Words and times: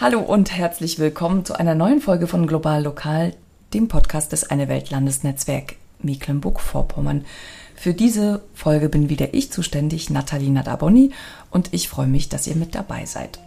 Hallo 0.00 0.20
und 0.20 0.56
herzlich 0.56 0.98
willkommen 0.98 1.44
zu 1.44 1.52
einer 1.52 1.74
neuen 1.74 2.00
Folge 2.00 2.26
von 2.26 2.46
Global 2.46 2.82
Lokal, 2.82 3.34
dem 3.74 3.88
Podcast 3.88 4.32
des 4.32 4.48
Eine 4.48 4.66
Welt 4.66 4.88
Landesnetzwerk 4.88 5.76
Mecklenburg-Vorpommern. 5.98 7.26
Für 7.74 7.92
diese 7.92 8.40
Folge 8.54 8.88
bin 8.88 9.10
wieder 9.10 9.34
ich 9.34 9.52
zuständig, 9.52 10.08
Nathalie 10.08 10.48
Nadaboni, 10.48 11.10
und 11.50 11.74
ich 11.74 11.90
freue 11.90 12.06
mich, 12.06 12.30
dass 12.30 12.46
ihr 12.46 12.56
mit 12.56 12.74
dabei 12.74 13.04
seid. 13.04 13.40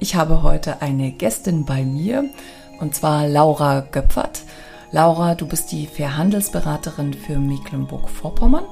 Ich 0.00 0.16
habe 0.16 0.42
heute 0.42 0.82
eine 0.82 1.12
Gästin 1.12 1.64
bei 1.64 1.84
mir, 1.84 2.24
und 2.80 2.96
zwar 2.96 3.28
Laura 3.28 3.86
Göpfert. 3.92 4.42
Laura, 4.90 5.36
du 5.36 5.46
bist 5.46 5.70
die 5.70 5.86
Fairhandelsberaterin 5.86 7.14
für 7.14 7.38
Mecklenburg-Vorpommern. 7.38 8.64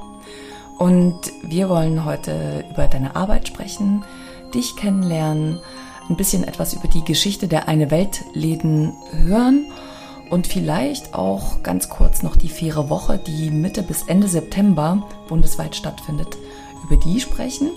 Und 0.79 1.21
wir 1.45 1.69
wollen 1.69 2.05
heute 2.05 2.65
über 2.73 2.89
deine 2.89 3.15
Arbeit 3.15 3.47
sprechen, 3.47 4.05
dich 4.53 4.75
kennenlernen, 4.75 5.61
ein 6.09 6.17
bisschen 6.17 6.45
etwas 6.45 6.75
über 6.75 6.89
die 6.89 7.05
Geschichte 7.05 7.49
der 7.49 7.69
Eine 7.69 7.91
Welt-Läden 7.91 8.93
hören 9.25 9.67
und 10.31 10.47
vielleicht 10.47 11.15
auch 11.15 11.63
ganz 11.63 11.89
kurz 11.89 12.23
noch 12.23 12.37
die 12.37 12.49
faire 12.49 12.91
Woche, 12.91 13.19
die 13.19 13.51
Mitte 13.51 13.83
bis 13.83 14.03
Ende 14.03 14.29
September 14.29 15.07
bundesweit 15.29 15.77
stattfindet, 15.77 16.37
über 16.85 16.97
die 16.97 17.21
sprechen. 17.21 17.71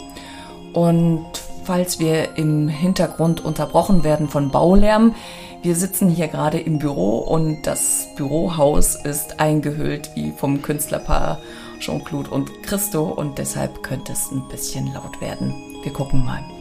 Und 0.73 1.25
falls 1.63 1.99
wir 1.99 2.38
im 2.38 2.67
Hintergrund 2.67 3.43
unterbrochen 3.43 4.03
werden 4.03 4.30
von 4.30 4.52
Baulärm, 4.52 5.16
wir 5.63 5.75
sitzen 5.75 6.09
hier 6.09 6.27
gerade 6.27 6.59
im 6.59 6.80
Büro 6.80 7.17
und 7.17 7.63
das 7.63 8.07
Bürohaus 8.16 8.95
ist 8.95 9.39
eingehüllt 9.39 10.11
wie 10.16 10.31
vom 10.31 10.61
Künstlerpaar 10.61 11.39
Jean-Claude 11.80 12.30
und 12.30 12.63
Christo 12.63 13.03
und 13.03 13.38
deshalb 13.38 13.83
könnte 13.83 14.13
es 14.13 14.31
ein 14.31 14.47
bisschen 14.49 14.94
laut 14.94 15.19
werden. 15.19 15.53
Wir 15.83 15.94
gucken 15.94 16.23
mal. 16.23 16.56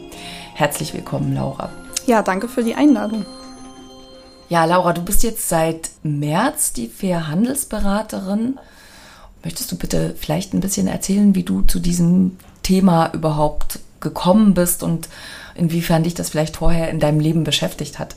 Herzlich 0.57 0.91
willkommen, 0.95 1.35
Laura. 1.35 1.69
Ja, 2.07 2.23
danke 2.23 2.47
für 2.47 2.63
die 2.63 2.73
Einladung. 2.73 3.27
Ja, 4.49 4.65
Laura, 4.65 4.91
du 4.91 5.03
bist 5.03 5.21
jetzt 5.21 5.47
seit 5.49 5.91
März 6.01 6.73
die 6.73 6.87
Fair 6.87 7.27
Handelsberaterin. 7.27 8.57
Möchtest 9.43 9.71
du 9.71 9.77
bitte 9.77 10.15
vielleicht 10.17 10.55
ein 10.55 10.59
bisschen 10.59 10.87
erzählen, 10.87 11.35
wie 11.35 11.43
du 11.43 11.61
zu 11.61 11.77
diesem 11.77 12.37
Thema 12.63 13.13
überhaupt 13.13 13.81
gekommen 13.99 14.55
bist 14.55 14.81
und 14.81 15.09
inwiefern 15.53 16.01
dich 16.01 16.15
das 16.15 16.31
vielleicht 16.31 16.57
vorher 16.57 16.89
in 16.89 16.99
deinem 16.99 17.19
Leben 17.19 17.43
beschäftigt 17.43 17.99
hat? 17.99 18.15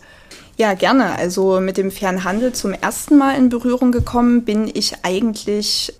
Ja, 0.56 0.72
gerne. 0.72 1.16
Also 1.16 1.60
mit 1.60 1.76
dem 1.76 1.90
fairen 1.90 2.24
Handel 2.24 2.54
zum 2.54 2.72
ersten 2.72 3.18
Mal 3.18 3.36
in 3.36 3.50
Berührung 3.50 3.92
gekommen 3.92 4.46
bin 4.46 4.66
ich 4.72 5.04
eigentlich 5.04 5.92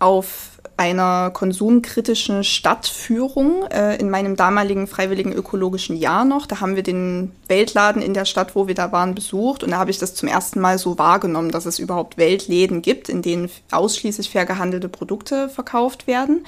auf 0.00 0.57
einer 0.78 1.30
konsumkritischen 1.30 2.44
Stadtführung 2.44 3.66
äh, 3.66 3.96
in 3.96 4.10
meinem 4.10 4.36
damaligen 4.36 4.86
freiwilligen 4.86 5.32
ökologischen 5.32 5.96
Jahr 5.96 6.24
noch. 6.24 6.46
Da 6.46 6.60
haben 6.60 6.76
wir 6.76 6.84
den 6.84 7.32
Weltladen 7.48 8.00
in 8.00 8.14
der 8.14 8.24
Stadt, 8.24 8.54
wo 8.54 8.68
wir 8.68 8.74
da 8.74 8.92
waren, 8.92 9.14
besucht 9.14 9.64
und 9.64 9.72
da 9.72 9.78
habe 9.78 9.90
ich 9.90 9.98
das 9.98 10.14
zum 10.14 10.28
ersten 10.28 10.60
Mal 10.60 10.78
so 10.78 10.96
wahrgenommen, 10.96 11.50
dass 11.50 11.66
es 11.66 11.78
überhaupt 11.78 12.16
Weltläden 12.16 12.80
gibt, 12.80 13.08
in 13.08 13.22
denen 13.22 13.50
ausschließlich 13.72 14.30
fair 14.30 14.46
gehandelte 14.46 14.88
Produkte 14.88 15.48
verkauft 15.48 16.06
werden. 16.06 16.44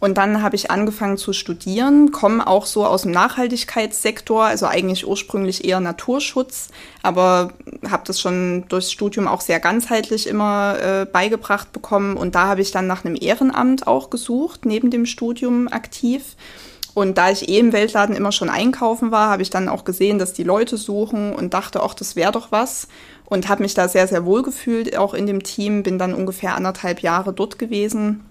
Und 0.00 0.16
dann 0.16 0.42
habe 0.42 0.56
ich 0.56 0.70
angefangen 0.70 1.18
zu 1.18 1.34
studieren, 1.34 2.10
komme 2.10 2.46
auch 2.46 2.64
so 2.64 2.86
aus 2.86 3.02
dem 3.02 3.10
Nachhaltigkeitssektor, 3.10 4.44
also 4.44 4.64
eigentlich 4.64 5.06
ursprünglich 5.06 5.66
eher 5.66 5.78
Naturschutz, 5.80 6.70
aber 7.02 7.52
habe 7.88 8.04
das 8.06 8.18
schon 8.18 8.64
durchs 8.68 8.90
Studium 8.90 9.28
auch 9.28 9.42
sehr 9.42 9.60
ganzheitlich 9.60 10.26
immer 10.26 10.78
äh, 10.80 11.04
beigebracht 11.04 11.72
bekommen. 11.72 12.16
Und 12.16 12.34
da 12.34 12.46
habe 12.46 12.62
ich 12.62 12.70
dann 12.70 12.86
nach 12.86 13.04
einem 13.04 13.14
Ehrenamt 13.20 13.86
auch 13.86 14.08
gesucht, 14.08 14.64
neben 14.64 14.90
dem 14.90 15.04
Studium 15.04 15.68
aktiv. 15.68 16.34
Und 16.94 17.18
da 17.18 17.30
ich 17.30 17.50
eh 17.50 17.58
im 17.58 17.74
Weltladen 17.74 18.16
immer 18.16 18.32
schon 18.32 18.48
einkaufen 18.48 19.10
war, 19.10 19.28
habe 19.28 19.42
ich 19.42 19.50
dann 19.50 19.68
auch 19.68 19.84
gesehen, 19.84 20.18
dass 20.18 20.32
die 20.32 20.44
Leute 20.44 20.78
suchen 20.78 21.34
und 21.34 21.52
dachte, 21.52 21.82
ach, 21.82 21.92
das 21.92 22.16
wäre 22.16 22.32
doch 22.32 22.50
was. 22.50 22.88
Und 23.26 23.50
habe 23.50 23.62
mich 23.62 23.74
da 23.74 23.86
sehr, 23.86 24.08
sehr 24.08 24.24
wohl 24.24 24.42
gefühlt, 24.42 24.96
auch 24.96 25.12
in 25.12 25.26
dem 25.26 25.42
Team. 25.42 25.82
Bin 25.82 25.98
dann 25.98 26.14
ungefähr 26.14 26.56
anderthalb 26.56 27.00
Jahre 27.00 27.34
dort 27.34 27.58
gewesen 27.58 28.24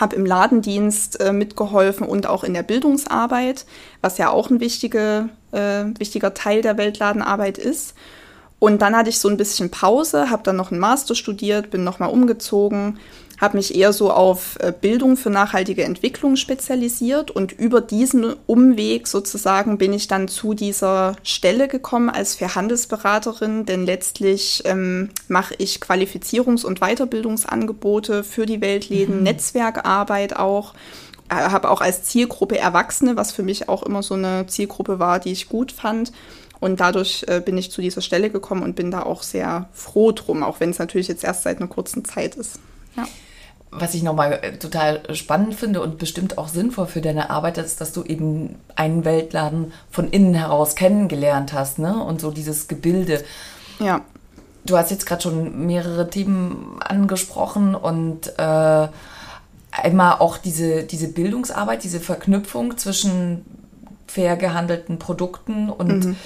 habe 0.00 0.16
im 0.16 0.26
Ladendienst 0.26 1.20
äh, 1.20 1.32
mitgeholfen 1.32 2.06
und 2.06 2.26
auch 2.26 2.44
in 2.44 2.54
der 2.54 2.62
Bildungsarbeit, 2.62 3.66
was 4.00 4.18
ja 4.18 4.30
auch 4.30 4.50
ein 4.50 4.60
wichtige, 4.60 5.28
äh, 5.52 5.84
wichtiger 5.98 6.34
Teil 6.34 6.62
der 6.62 6.76
Weltladenarbeit 6.78 7.58
ist. 7.58 7.94
Und 8.58 8.80
dann 8.82 8.96
hatte 8.96 9.10
ich 9.10 9.18
so 9.18 9.28
ein 9.28 9.36
bisschen 9.36 9.70
Pause, 9.70 10.30
habe 10.30 10.42
dann 10.42 10.56
noch 10.56 10.70
einen 10.70 10.80
Master 10.80 11.14
studiert, 11.14 11.70
bin 11.70 11.84
nochmal 11.84 12.10
umgezogen 12.10 12.98
habe 13.40 13.56
mich 13.56 13.74
eher 13.74 13.92
so 13.92 14.10
auf 14.10 14.56
äh, 14.60 14.72
Bildung 14.78 15.16
für 15.16 15.30
nachhaltige 15.30 15.84
Entwicklung 15.84 16.36
spezialisiert 16.36 17.30
und 17.30 17.52
über 17.52 17.80
diesen 17.80 18.34
Umweg 18.46 19.06
sozusagen 19.06 19.78
bin 19.78 19.92
ich 19.92 20.08
dann 20.08 20.28
zu 20.28 20.54
dieser 20.54 21.16
Stelle 21.22 21.68
gekommen 21.68 22.10
als 22.10 22.34
Verhandelsberaterin, 22.34 23.66
denn 23.66 23.84
letztlich 23.84 24.62
ähm, 24.64 25.10
mache 25.28 25.54
ich 25.58 25.78
Qualifizierungs- 25.78 26.64
und 26.64 26.80
Weiterbildungsangebote 26.80 28.24
für 28.24 28.46
die 28.46 28.60
Weltläden, 28.60 29.18
mhm. 29.18 29.22
Netzwerkarbeit 29.24 30.36
auch 30.36 30.74
äh, 31.28 31.34
habe 31.34 31.70
auch 31.70 31.80
als 31.80 32.04
Zielgruppe 32.04 32.58
Erwachsene, 32.58 33.16
was 33.16 33.32
für 33.32 33.42
mich 33.42 33.68
auch 33.68 33.82
immer 33.82 34.02
so 34.02 34.14
eine 34.14 34.46
Zielgruppe 34.46 34.98
war, 34.98 35.18
die 35.20 35.32
ich 35.32 35.48
gut 35.48 35.72
fand. 35.72 36.12
Und 36.60 36.80
dadurch 36.80 37.24
äh, 37.28 37.40
bin 37.40 37.58
ich 37.58 37.70
zu 37.70 37.82
dieser 37.82 38.00
Stelle 38.00 38.30
gekommen 38.30 38.62
und 38.62 38.76
bin 38.76 38.90
da 38.90 39.02
auch 39.02 39.22
sehr 39.22 39.68
froh 39.72 40.12
drum, 40.12 40.42
auch 40.42 40.60
wenn 40.60 40.70
es 40.70 40.78
natürlich 40.78 41.08
jetzt 41.08 41.24
erst 41.24 41.42
seit 41.42 41.58
einer 41.58 41.66
kurzen 41.66 42.04
Zeit 42.04 42.36
ist. 42.36 42.58
Ja 42.96 43.04
was 43.74 43.94
ich 43.94 44.02
nochmal 44.02 44.38
äh, 44.42 44.56
total 44.56 45.02
spannend 45.14 45.54
finde 45.54 45.82
und 45.82 45.98
bestimmt 45.98 46.38
auch 46.38 46.48
sinnvoll 46.48 46.86
für 46.86 47.00
deine 47.00 47.30
Arbeit 47.30 47.58
ist, 47.58 47.80
dass 47.80 47.92
du 47.92 48.04
eben 48.04 48.56
einen 48.76 49.04
Weltladen 49.04 49.72
von 49.90 50.08
innen 50.08 50.34
heraus 50.34 50.76
kennengelernt 50.76 51.52
hast, 51.52 51.78
ne? 51.78 52.02
Und 52.02 52.20
so 52.20 52.30
dieses 52.30 52.68
Gebilde. 52.68 53.24
Ja. 53.80 54.02
Du 54.64 54.78
hast 54.78 54.90
jetzt 54.90 55.06
gerade 55.06 55.22
schon 55.22 55.66
mehrere 55.66 56.08
Themen 56.08 56.80
angesprochen 56.80 57.74
und 57.74 58.32
äh, 58.38 58.88
einmal 59.72 60.18
auch 60.20 60.38
diese, 60.38 60.84
diese 60.84 61.08
Bildungsarbeit, 61.08 61.82
diese 61.84 62.00
Verknüpfung 62.00 62.78
zwischen 62.78 63.44
fair 64.06 64.36
gehandelten 64.36 64.98
Produkten 64.98 65.68
und 65.68 66.06
mhm. 66.06 66.16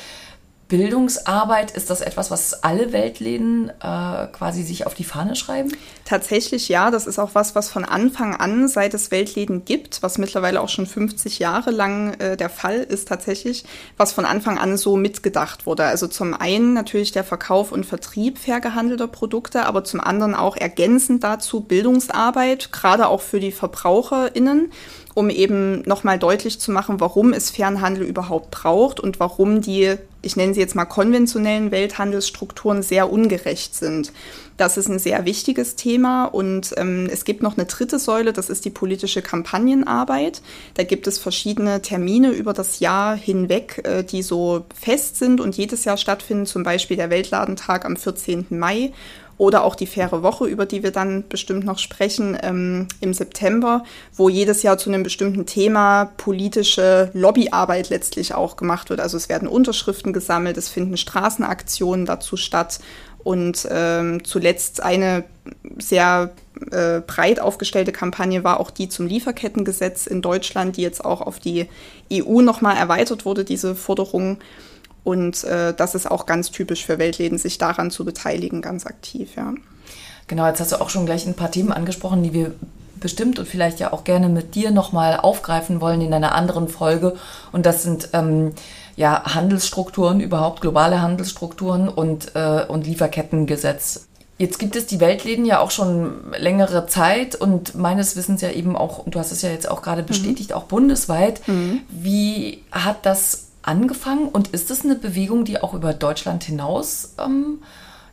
Bildungsarbeit, 0.69 1.71
ist 1.71 1.89
das 1.89 2.03
etwas, 2.03 2.31
was 2.31 2.63
alle 2.63 2.93
Weltläden 2.93 3.71
äh, 3.71 4.27
quasi 4.27 4.63
sich 4.63 4.87
auf 4.87 4.93
die 4.93 5.05
Fahne 5.05 5.35
schreiben? 5.35 5.73
Tatsächlich 6.05 6.69
ja, 6.69 6.91
das 6.91 7.07
ist 7.07 7.19
auch 7.19 7.31
was, 7.33 7.55
was 7.55 7.71
von 7.71 7.87
Anfang 7.87 8.37
an, 8.37 8.69
seit 8.69 8.93
es 8.93 9.11
Weltläden 9.11 9.65
gibt, 9.65 10.03
was 10.03 10.19
mittlerweile 10.19 10.61
auch 10.61 10.69
schon 10.69 10.87
50 10.87 11.39
Jahre 11.39 11.71
lang 11.71 12.13
äh, 12.21 12.37
der 12.37 12.51
Fall 12.51 12.77
ist 12.77 13.09
tatsächlich, 13.09 13.65
was 13.97 14.13
von 14.13 14.27
Anfang 14.27 14.59
an 14.59 14.77
so 14.77 14.99
mitgedacht 14.99 15.65
wurde. 15.65 15.85
Also 15.85 16.07
zum 16.07 16.35
einen 16.35 16.75
natürlich 16.75 17.13
der 17.13 17.25
Verkauf 17.25 17.73
und 17.73 17.87
Vertrieb 17.87 18.37
fair 18.37 18.61
gehandelter 18.61 19.09
Produkte, 19.09 19.65
aber 19.65 19.85
zum 19.85 20.01
anderen 20.01 20.35
auch 20.35 20.57
ergänzend 20.57 21.25
dazu 21.25 21.63
Bildungsarbeit, 21.63 22.73
gerade 22.73 23.09
auch 23.09 23.23
für 23.23 23.41
die 23.41 23.53
VerbraucherInnen 23.53 24.71
um 25.19 25.31
eben 25.31 25.83
nochmal 25.83 26.17
deutlich 26.17 26.61
zu 26.61 26.71
machen, 26.71 27.01
warum 27.01 27.33
es 27.33 27.51
Fernhandel 27.51 28.05
überhaupt 28.05 28.53
braucht 28.53 29.01
und 29.01 29.19
warum 29.19 29.61
die, 29.61 29.97
ich 30.23 30.37
nenne 30.37 30.55
sie 30.55 30.61
jetzt 30.61 30.77
mal 30.77 30.85
konventionellen 30.85 31.73
Welthandelsstrukturen 31.73 32.85
sehr 32.85 33.11
ungerecht 33.11 33.75
sind. 33.75 34.13
Das 34.59 34.77
ist 34.77 34.89
ein 34.89 35.01
sehr 35.01 35.25
wichtiges 35.25 35.75
Thema 35.75 36.27
und 36.27 36.73
ähm, 36.77 37.09
es 37.13 37.25
gibt 37.25 37.43
noch 37.43 37.57
eine 37.57 37.67
dritte 37.67 37.99
Säule, 37.99 38.33
das 38.33 38.49
ist 38.49 38.65
die 38.65 38.71
politische 38.71 39.21
Kampagnenarbeit. 39.21 40.41
Da 40.75 40.85
gibt 40.85 41.09
es 41.09 41.19
verschiedene 41.19 41.83
Termine 41.83 42.31
über 42.31 42.53
das 42.53 42.79
Jahr 42.79 43.17
hinweg, 43.17 43.81
äh, 43.83 44.05
die 44.05 44.23
so 44.23 44.67
fest 44.73 45.17
sind 45.17 45.41
und 45.41 45.57
jedes 45.57 45.85
Jahr 45.85 45.97
stattfinden, 45.97 46.47
zum 46.47 46.63
Beispiel 46.63 46.97
der 46.97 47.11
Weltladentag 47.11 47.85
am 47.85 47.97
14. 47.97 48.47
Mai 48.51 48.93
oder 49.39 49.65
auch 49.65 49.77
die 49.77 49.87
faire 49.87 50.23
Woche, 50.23 50.47
über 50.47 50.67
die 50.67 50.83
wir 50.83 50.91
dann 50.91 51.25
bestimmt 51.29 51.65
noch 51.65 51.79
sprechen 51.79 52.37
ähm, 52.43 52.89
im 53.01 53.15
September, 53.15 53.85
wo 54.15 54.29
jedes 54.29 54.63
Jahr 54.63 54.79
zu 54.79 54.91
einem 54.91 55.05
bestimmten 55.05 55.47
Thema 55.47 56.07
politische 56.17 57.11
Lobbyarbeit 57.15 57.89
letztlich 57.89 58.35
auch 58.35 58.57
gemacht 58.57 58.91
wird. 58.91 59.01
Also 59.01 59.17
es 59.17 59.29
werden 59.29 59.49
Unterschriften 59.49 60.13
gesammelt, 60.13 60.57
es 60.57 60.69
finden 60.69 60.97
Straßenaktionen 60.97 62.05
dazu 62.05 62.37
statt 62.37 62.81
und 63.23 63.67
ähm, 63.71 64.25
zuletzt 64.25 64.83
eine 64.83 65.25
sehr 65.79 66.31
äh, 66.71 67.01
breit 67.01 67.41
aufgestellte 67.41 67.93
Kampagne 67.93 68.43
war 68.43 68.59
auch 68.59 68.71
die 68.71 68.89
zum 68.89 69.07
Lieferkettengesetz 69.07 70.07
in 70.07 70.23
Deutschland, 70.23 70.77
die 70.77 70.83
jetzt 70.83 71.05
auch 71.05 71.21
auf 71.21 71.39
die 71.39 71.67
EU 72.13 72.41
nochmal 72.41 72.77
erweitert 72.77 73.25
wurde, 73.25 73.45
diese 73.45 73.75
Forderung. 73.75 74.39
Und 75.05 75.45
äh, 75.45 75.73
das 75.75 75.95
ist 75.95 76.11
auch 76.11 76.27
ganz 76.27 76.51
typisch 76.51 76.85
für 76.85 76.99
Weltläden, 76.99 77.39
sich 77.39 77.59
daran 77.59 77.91
zu 77.91 78.05
beteiligen, 78.05 78.63
ganz 78.63 78.87
aktiv, 78.87 79.31
ja. 79.37 79.55
Genau, 80.27 80.47
jetzt 80.47 80.61
hast 80.61 80.73
du 80.73 80.81
auch 80.81 80.91
schon 80.91 81.07
gleich 81.07 81.27
ein 81.27 81.35
paar 81.35 81.51
Themen 81.51 81.73
angesprochen, 81.73 82.23
die 82.23 82.35
wir 82.35 82.53
bestimmt 83.01 83.39
und 83.39 83.49
vielleicht 83.49 83.81
ja 83.81 83.93
auch 83.93 84.05
gerne 84.05 84.29
mit 84.29 84.55
dir 84.55 84.71
nochmal 84.71 85.19
aufgreifen 85.19 85.81
wollen 85.81 86.01
in 86.01 86.13
einer 86.13 86.35
anderen 86.35 86.69
Folge. 86.69 87.17
Und 87.53 87.65
das 87.65 87.83
sind 87.83 88.11
ähm, 88.13 88.53
ja 88.97 89.23
Handelsstrukturen, 89.35 90.21
überhaupt 90.21 90.61
globale 90.61 91.01
Handelsstrukturen 91.01 91.89
und, 91.89 92.35
äh, 92.35 92.65
und 92.67 92.87
Lieferkettengesetz. 92.87 94.07
Jetzt 94.37 94.59
gibt 94.59 94.77
es 94.77 94.87
die 94.87 95.01
Weltläden 95.01 95.45
ja 95.45 95.59
auch 95.59 95.73
schon 95.73 96.33
längere 96.39 96.87
Zeit 96.87 97.35
und 97.35 97.75
meines 97.75 98.15
Wissens 98.15 98.41
ja 98.41 98.51
eben 98.51 98.77
auch, 98.77 98.99
und 98.99 99.15
du 99.15 99.19
hast 99.19 99.33
es 99.33 99.43
ja 99.43 99.51
jetzt 99.51 99.69
auch 99.69 99.83
gerade 99.83 100.03
mhm. 100.03 100.07
bestätigt, 100.07 100.51
mhm. 100.51 100.57
auch 100.57 100.65
bundesweit. 100.65 101.47
Mhm. 101.49 101.81
Wie 101.89 102.63
hat 102.71 103.05
das 103.05 103.48
angefangen 103.69 104.29
und 104.29 104.49
ist 104.49 104.71
es 104.71 104.85
eine 104.85 104.95
Bewegung, 104.97 105.45
die 105.45 105.63
auch 105.63 105.75
über 105.75 105.93
Deutschland 105.93 106.43
hinaus 106.43 107.15
ähm, 107.25 107.61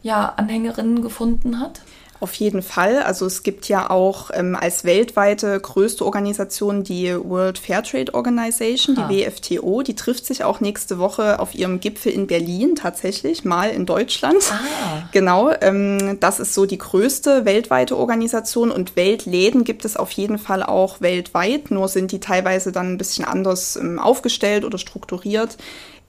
ja, 0.03 0.33
Anhängerinnen 0.35 1.01
gefunden 1.01 1.59
hat? 1.59 1.81
Auf 2.21 2.33
jeden 2.35 2.61
Fall. 2.61 3.03
Also 3.03 3.25
es 3.25 3.43
gibt 3.43 3.67
ja 3.67 3.89
auch 3.89 4.31
ähm, 4.33 4.55
als 4.55 4.85
weltweite 4.85 5.59
größte 5.59 6.05
Organisation 6.05 6.83
die 6.83 7.13
World 7.13 7.57
Fair 7.57 7.83
Trade 7.83 8.13
Organization, 8.13 8.95
die 8.95 9.25
ah. 9.25 9.29
WFTO. 9.29 9.81
Die 9.81 9.95
trifft 9.95 10.25
sich 10.25 10.43
auch 10.43 10.61
nächste 10.61 10.97
Woche 10.97 11.39
auf 11.39 11.53
ihrem 11.53 11.81
Gipfel 11.81 12.13
in 12.13 12.27
Berlin 12.27 12.75
tatsächlich, 12.75 13.43
mal 13.43 13.69
in 13.69 13.85
Deutschland. 13.85 14.43
Ah. 14.49 15.09
Genau. 15.11 15.51
Ähm, 15.59 16.17
das 16.21 16.39
ist 16.39 16.53
so 16.53 16.65
die 16.65 16.77
größte 16.77 17.43
weltweite 17.43 17.97
Organisation 17.97 18.71
und 18.71 18.95
Weltläden 18.95 19.65
gibt 19.65 19.83
es 19.83 19.97
auf 19.97 20.11
jeden 20.11 20.37
Fall 20.37 20.63
auch 20.63 21.01
weltweit. 21.01 21.69
Nur 21.69 21.89
sind 21.89 22.13
die 22.13 22.21
teilweise 22.21 22.71
dann 22.71 22.93
ein 22.93 22.97
bisschen 22.97 23.25
anders 23.25 23.75
ähm, 23.75 23.99
aufgestellt 23.99 24.63
oder 24.63 24.77
strukturiert. 24.77 25.57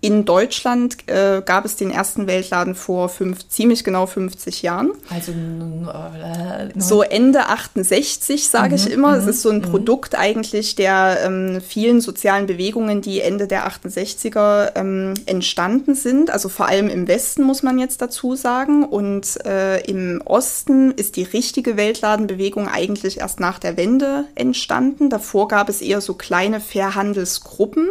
In 0.02 0.26
Deutschland 0.26 1.08
äh, 1.08 1.40
gab 1.44 1.64
es 1.64 1.76
den 1.76 1.90
ersten 1.90 2.26
Weltladen 2.26 2.74
vor 2.74 3.08
fünf, 3.08 3.48
ziemlich 3.48 3.82
genau 3.82 4.04
50 4.04 4.60
Jahren. 4.60 4.92
Also 5.08 5.32
äh, 5.32 6.78
so 6.78 7.02
Ende 7.02 7.46
68, 7.46 8.46
sage 8.46 8.68
mhm, 8.68 8.74
ich 8.74 8.90
immer. 8.90 9.12
Mhm, 9.12 9.20
es 9.20 9.26
ist 9.26 9.42
so 9.42 9.48
ein 9.48 9.58
mhm. 9.58 9.62
Produkt 9.62 10.14
eigentlich 10.14 10.74
der 10.74 11.18
ähm, 11.24 11.62
vielen 11.66 12.02
sozialen 12.02 12.46
Bewegungen, 12.46 13.00
die 13.00 13.22
Ende 13.22 13.46
der 13.46 13.66
68er 13.66 14.72
ähm, 14.76 15.14
entstanden 15.24 15.94
sind. 15.94 16.30
Also 16.30 16.50
vor 16.50 16.68
allem 16.68 16.88
im 16.90 17.08
Westen 17.08 17.42
muss 17.42 17.62
man 17.62 17.78
jetzt 17.78 18.02
dazu 18.02 18.36
sagen. 18.36 18.84
Und 18.84 19.44
äh, 19.46 19.80
im 19.86 20.20
Osten 20.26 20.90
ist 20.90 21.16
die 21.16 21.24
richtige 21.24 21.78
Weltladenbewegung 21.78 22.68
eigentlich 22.68 23.20
erst 23.20 23.40
nach 23.40 23.58
der 23.58 23.78
Wende 23.78 24.26
entstanden. 24.34 25.08
Davor 25.08 25.48
gab 25.48 25.70
es 25.70 25.80
eher 25.80 26.02
so 26.02 26.14
kleine 26.14 26.60
Fairhandelsgruppen, 26.60 27.88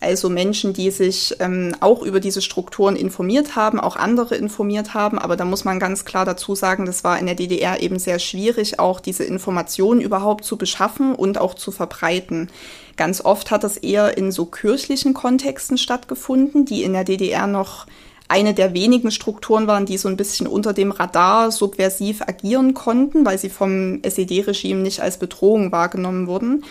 also 0.00 0.28
Menschen, 0.28 0.72
die 0.72 0.92
sich 0.92 1.34
ähm, 1.40 1.47
auch 1.80 2.02
über 2.02 2.20
diese 2.20 2.42
Strukturen 2.42 2.96
informiert 2.96 3.56
haben, 3.56 3.80
auch 3.80 3.96
andere 3.96 4.36
informiert 4.36 4.94
haben. 4.94 5.18
Aber 5.18 5.36
da 5.36 5.44
muss 5.44 5.64
man 5.64 5.78
ganz 5.78 6.04
klar 6.04 6.24
dazu 6.24 6.54
sagen, 6.54 6.86
das 6.86 7.04
war 7.04 7.18
in 7.18 7.26
der 7.26 7.34
DDR 7.34 7.82
eben 7.82 7.98
sehr 7.98 8.18
schwierig, 8.18 8.78
auch 8.78 9.00
diese 9.00 9.24
Informationen 9.24 10.00
überhaupt 10.00 10.44
zu 10.44 10.56
beschaffen 10.56 11.14
und 11.14 11.38
auch 11.38 11.54
zu 11.54 11.70
verbreiten. 11.70 12.50
Ganz 12.96 13.24
oft 13.24 13.50
hat 13.50 13.64
das 13.64 13.76
eher 13.76 14.16
in 14.18 14.32
so 14.32 14.46
kirchlichen 14.46 15.14
Kontexten 15.14 15.78
stattgefunden, 15.78 16.64
die 16.64 16.82
in 16.82 16.92
der 16.92 17.04
DDR 17.04 17.46
noch 17.46 17.86
eine 18.28 18.52
der 18.52 18.74
wenigen 18.74 19.10
Strukturen 19.10 19.66
waren, 19.66 19.86
die 19.86 19.96
so 19.96 20.08
ein 20.08 20.16
bisschen 20.16 20.46
unter 20.46 20.74
dem 20.74 20.92
Radar 20.92 21.50
subversiv 21.50 22.20
agieren 22.22 22.74
konnten, 22.74 23.24
weil 23.24 23.38
sie 23.38 23.48
vom 23.48 24.00
SED-Regime 24.02 24.80
nicht 24.80 25.00
als 25.00 25.18
Bedrohung 25.18 25.72
wahrgenommen 25.72 26.26
wurden. 26.26 26.64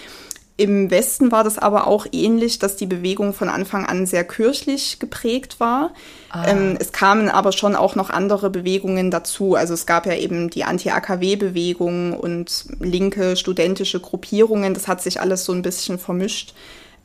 Im 0.59 0.89
Westen 0.89 1.31
war 1.31 1.43
das 1.43 1.59
aber 1.59 1.85
auch 1.85 2.07
ähnlich, 2.11 2.57
dass 2.57 2.75
die 2.75 2.87
Bewegung 2.87 3.33
von 3.33 3.47
Anfang 3.47 3.85
an 3.85 4.07
sehr 4.07 4.23
kirchlich 4.23 4.97
geprägt 4.97 5.59
war. 5.59 5.91
Ah. 6.31 6.47
Ähm, 6.47 6.75
es 6.79 6.91
kamen 6.91 7.29
aber 7.29 7.51
schon 7.51 7.75
auch 7.75 7.93
noch 7.93 8.09
andere 8.09 8.49
Bewegungen 8.49 9.11
dazu. 9.11 9.53
Also 9.53 9.75
es 9.75 9.85
gab 9.85 10.07
ja 10.07 10.15
eben 10.15 10.49
die 10.49 10.63
Anti-AKW-Bewegung 10.63 12.13
und 12.17 12.65
linke 12.79 13.35
studentische 13.35 13.99
Gruppierungen. 13.99 14.73
Das 14.73 14.87
hat 14.87 14.99
sich 15.03 15.21
alles 15.21 15.45
so 15.45 15.53
ein 15.53 15.61
bisschen 15.61 15.99
vermischt. 15.99 16.55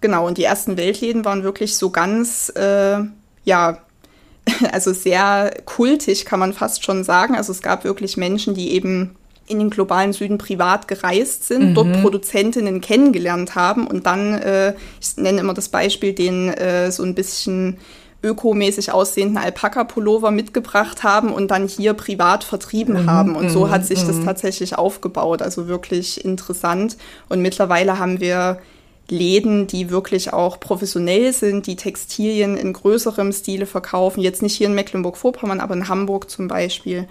Genau, 0.00 0.26
und 0.26 0.38
die 0.38 0.44
ersten 0.44 0.78
Weltläden 0.78 1.26
waren 1.26 1.44
wirklich 1.44 1.76
so 1.76 1.90
ganz, 1.90 2.50
äh, 2.56 3.00
ja, 3.44 3.78
also 4.72 4.94
sehr 4.94 5.55
kultig, 5.66 6.25
kann 6.25 6.40
man 6.40 6.55
fast 6.55 6.87
schon 6.87 7.05
sagen. 7.05 7.37
Also 7.37 7.52
es 7.52 7.60
gab 7.60 7.84
wirklich 7.84 8.16
Menschen, 8.16 8.55
die 8.55 8.72
eben 8.72 9.14
in 9.47 9.59
den 9.59 9.71
globalen 9.71 10.12
Süden 10.12 10.39
privat 10.39 10.89
gereist 10.89 11.47
sind, 11.47 11.71
mhm. 11.71 11.75
dort 11.75 12.00
Produzentinnen 12.00 12.81
kennengelernt 12.81 13.55
haben 13.55 13.87
und 13.87 14.06
dann, 14.06 14.35
äh, 14.35 14.75
ich 15.00 15.17
nenne 15.17 15.41
immer 15.41 15.55
das 15.55 15.69
Beispiel, 15.69 16.12
den 16.12 16.49
äh, 16.49 16.91
so 16.93 17.03
ein 17.03 17.15
bisschen 17.15 17.79
ökomäßig 18.23 18.93
aussehenden 18.93 19.39
Alpaka-Pullover 19.39 20.31
mitgebracht 20.31 21.03
haben 21.03 21.33
und 21.33 21.50
dann 21.50 21.67
hier 21.67 21.94
privat 21.94 22.44
vertrieben 22.44 23.03
mhm. 23.03 23.11
haben. 23.11 23.37
Und 23.37 23.50
so 23.50 23.69
hat 23.69 23.85
sich 23.85 24.05
das 24.05 24.17
mhm. 24.17 24.25
tatsächlich 24.25 24.79
aufgebaut. 24.79 25.43
Also 25.43 25.67
wirklich 25.67 26.25
interessant. 26.25 26.97
Und 27.29 27.43
mittlerweile 27.43 27.99
haben 27.99 28.21
wir 28.21 28.59
Läden, 29.09 29.67
die 29.67 29.91
wirklich 29.91 30.33
auch 30.33 30.61
professionell 30.61 31.33
sind, 31.33 31.67
die 31.67 31.77
Textilien 31.77 32.56
in 32.56 32.73
größerem 32.73 33.33
Stile 33.33 33.67
verkaufen. 33.67 34.21
Jetzt 34.21 34.43
nicht 34.43 34.56
hier 34.56 34.69
in 34.69 34.75
Mecklenburg-Vorpommern, 34.75 35.61
aber 35.61 35.75
in 35.75 35.89
Hamburg 35.89 36.31
zum 36.31 36.47
Beispiel 36.47 37.09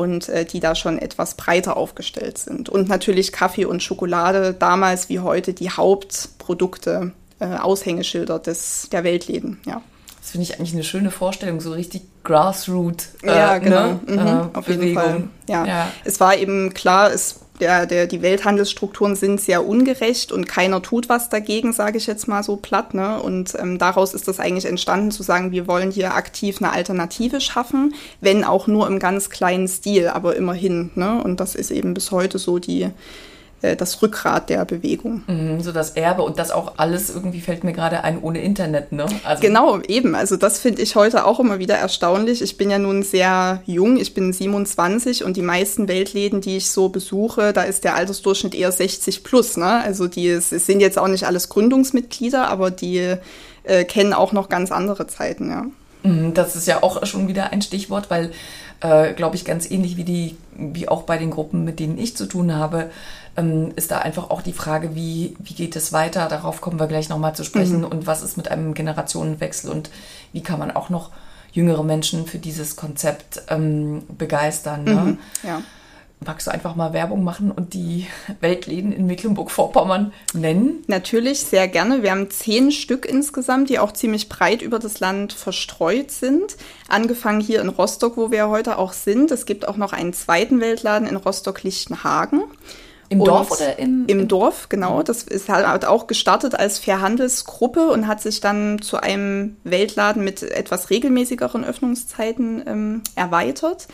und 0.00 0.30
äh, 0.30 0.46
die 0.46 0.60
da 0.60 0.74
schon 0.74 0.98
etwas 0.98 1.34
breiter 1.34 1.76
aufgestellt 1.76 2.38
sind. 2.38 2.70
Und 2.70 2.88
natürlich 2.88 3.32
Kaffee 3.32 3.66
und 3.66 3.82
Schokolade, 3.82 4.54
damals 4.54 5.10
wie 5.10 5.20
heute 5.20 5.52
die 5.52 5.68
Hauptprodukte, 5.70 7.12
äh, 7.38 7.44
Aushängeschilder 7.44 8.38
des, 8.38 8.88
der 8.90 9.04
Weltläden, 9.04 9.60
ja. 9.66 9.82
Das 10.22 10.30
finde 10.30 10.44
ich 10.44 10.58
eigentlich 10.58 10.72
eine 10.74 10.84
schöne 10.84 11.10
Vorstellung, 11.10 11.60
so 11.60 11.72
richtig 11.72 12.02
Grassroot. 12.24 13.04
Äh, 13.22 13.26
ja, 13.28 13.58
genau. 13.58 13.88
Ne? 13.88 14.00
Mhm, 14.06 14.18
äh, 14.18 14.56
auf 14.56 14.64
Bewegung. 14.66 14.82
jeden 14.82 14.94
Fall. 14.94 15.22
Ja. 15.48 15.64
ja. 15.66 15.92
Es 16.04 16.20
war 16.20 16.36
eben 16.36 16.72
klar, 16.72 17.10
es 17.10 17.40
der, 17.60 17.86
der, 17.86 18.06
die 18.06 18.22
Welthandelsstrukturen 18.22 19.16
sind 19.16 19.40
sehr 19.40 19.66
ungerecht 19.66 20.32
und 20.32 20.48
keiner 20.48 20.82
tut 20.82 21.08
was 21.08 21.28
dagegen, 21.28 21.72
sage 21.72 21.98
ich 21.98 22.06
jetzt 22.06 22.28
mal 22.28 22.42
so 22.42 22.56
platt. 22.56 22.94
Ne? 22.94 23.22
Und 23.22 23.54
ähm, 23.58 23.78
daraus 23.78 24.14
ist 24.14 24.28
das 24.28 24.40
eigentlich 24.40 24.66
entstanden, 24.66 25.10
zu 25.10 25.22
sagen, 25.22 25.52
wir 25.52 25.66
wollen 25.66 25.90
hier 25.90 26.14
aktiv 26.14 26.58
eine 26.58 26.72
Alternative 26.72 27.40
schaffen, 27.40 27.94
wenn 28.20 28.44
auch 28.44 28.66
nur 28.66 28.86
im 28.86 28.98
ganz 28.98 29.30
kleinen 29.30 29.68
Stil, 29.68 30.08
aber 30.08 30.36
immerhin. 30.36 30.90
Ne? 30.94 31.22
Und 31.22 31.40
das 31.40 31.54
ist 31.54 31.70
eben 31.70 31.94
bis 31.94 32.10
heute 32.10 32.38
so 32.38 32.58
die, 32.58 32.90
das 33.60 34.00
Rückgrat 34.00 34.48
der 34.48 34.64
Bewegung. 34.64 35.22
Mhm, 35.26 35.60
so 35.60 35.72
das 35.72 35.90
Erbe 35.90 36.22
und 36.22 36.38
das 36.38 36.50
auch 36.50 36.74
alles 36.78 37.10
irgendwie 37.10 37.40
fällt 37.40 37.62
mir 37.62 37.72
gerade 37.72 38.04
ein 38.04 38.22
ohne 38.22 38.40
Internet, 38.40 38.92
ne? 38.92 39.06
Also 39.24 39.42
genau, 39.42 39.80
eben. 39.80 40.14
Also 40.14 40.36
das 40.36 40.58
finde 40.58 40.82
ich 40.82 40.96
heute 40.96 41.26
auch 41.26 41.40
immer 41.40 41.58
wieder 41.58 41.76
erstaunlich. 41.76 42.40
Ich 42.40 42.56
bin 42.56 42.70
ja 42.70 42.78
nun 42.78 43.02
sehr 43.02 43.62
jung, 43.66 43.98
ich 43.98 44.14
bin 44.14 44.32
27 44.32 45.24
und 45.24 45.36
die 45.36 45.42
meisten 45.42 45.88
Weltläden, 45.88 46.40
die 46.40 46.56
ich 46.56 46.70
so 46.70 46.88
besuche, 46.88 47.52
da 47.52 47.62
ist 47.62 47.84
der 47.84 47.94
Altersdurchschnitt 47.96 48.54
eher 48.54 48.72
60 48.72 49.24
plus, 49.24 49.56
ne? 49.56 49.82
Also 49.82 50.06
die 50.06 50.28
es 50.28 50.50
sind 50.50 50.80
jetzt 50.80 50.98
auch 50.98 51.08
nicht 51.08 51.26
alles 51.26 51.48
Gründungsmitglieder, 51.48 52.48
aber 52.48 52.70
die 52.70 53.16
äh, 53.64 53.84
kennen 53.84 54.14
auch 54.14 54.32
noch 54.32 54.48
ganz 54.48 54.72
andere 54.72 55.06
Zeiten, 55.06 55.50
ja. 55.50 55.66
Mhm, 56.02 56.34
das 56.34 56.56
ist 56.56 56.66
ja 56.66 56.82
auch 56.82 57.04
schon 57.06 57.28
wieder 57.28 57.52
ein 57.52 57.62
Stichwort, 57.62 58.10
weil, 58.10 58.32
äh, 58.80 59.12
glaube 59.12 59.36
ich, 59.36 59.44
ganz 59.44 59.70
ähnlich 59.70 59.96
wie 59.96 60.04
die, 60.04 60.36
wie 60.56 60.88
auch 60.88 61.02
bei 61.02 61.18
den 61.18 61.30
Gruppen, 61.30 61.64
mit 61.64 61.80
denen 61.80 61.98
ich 61.98 62.16
zu 62.16 62.26
tun 62.26 62.54
habe, 62.54 62.90
ähm, 63.36 63.72
ist 63.76 63.90
da 63.90 63.98
einfach 63.98 64.30
auch 64.30 64.42
die 64.42 64.52
Frage, 64.52 64.94
wie, 64.94 65.36
wie 65.38 65.54
geht 65.54 65.76
es 65.76 65.92
weiter? 65.92 66.28
Darauf 66.28 66.60
kommen 66.60 66.80
wir 66.80 66.86
gleich 66.86 67.08
nochmal 67.08 67.34
zu 67.34 67.44
sprechen. 67.44 67.78
Mhm. 67.78 67.86
Und 67.86 68.06
was 68.06 68.22
ist 68.22 68.36
mit 68.36 68.50
einem 68.50 68.74
Generationenwechsel 68.74 69.70
und 69.70 69.90
wie 70.32 70.42
kann 70.42 70.58
man 70.58 70.70
auch 70.70 70.90
noch 70.90 71.10
jüngere 71.52 71.82
Menschen 71.82 72.26
für 72.26 72.38
dieses 72.38 72.76
Konzept 72.76 73.42
ähm, 73.48 74.02
begeistern? 74.08 74.84
Ne? 74.84 74.94
Mhm, 74.94 75.18
ja. 75.42 75.62
Magst 76.26 76.46
du 76.46 76.50
einfach 76.50 76.76
mal 76.76 76.92
Werbung 76.92 77.24
machen 77.24 77.50
und 77.50 77.72
die 77.72 78.06
Weltläden 78.40 78.92
in 78.92 79.06
Mecklenburg-Vorpommern 79.06 80.12
nennen? 80.34 80.84
Natürlich, 80.86 81.40
sehr 81.40 81.66
gerne. 81.66 82.02
Wir 82.02 82.10
haben 82.10 82.30
zehn 82.30 82.72
Stück 82.72 83.06
insgesamt, 83.06 83.70
die 83.70 83.78
auch 83.78 83.92
ziemlich 83.92 84.28
breit 84.28 84.60
über 84.60 84.78
das 84.78 85.00
Land 85.00 85.32
verstreut 85.32 86.10
sind. 86.10 86.58
Angefangen 86.88 87.40
hier 87.40 87.62
in 87.62 87.70
Rostock, 87.70 88.18
wo 88.18 88.30
wir 88.30 88.50
heute 88.50 88.76
auch 88.76 88.92
sind. 88.92 89.30
Es 89.30 89.46
gibt 89.46 89.66
auch 89.66 89.78
noch 89.78 89.94
einen 89.94 90.12
zweiten 90.12 90.60
Weltladen 90.60 91.08
in 91.08 91.16
Rostock-Lichtenhagen. 91.16 92.42
Im 93.10 93.24
Dorf 93.24 93.50
oder 93.50 93.76
im? 93.80 94.06
Im 94.06 94.28
Dorf, 94.28 94.68
genau. 94.68 95.02
Das 95.02 95.24
ist 95.24 95.48
halt 95.48 95.84
auch 95.84 96.06
gestartet 96.06 96.54
als 96.54 96.78
Fairhandelsgruppe 96.78 97.88
und 97.88 98.06
hat 98.06 98.22
sich 98.22 98.40
dann 98.40 98.80
zu 98.80 98.98
einem 98.98 99.56
Weltladen 99.64 100.22
mit 100.22 100.44
etwas 100.44 100.90
regelmäßigeren 100.90 101.64
Öffnungszeiten 101.64 102.62
ähm, 102.66 103.02
erweitert. 103.16 103.88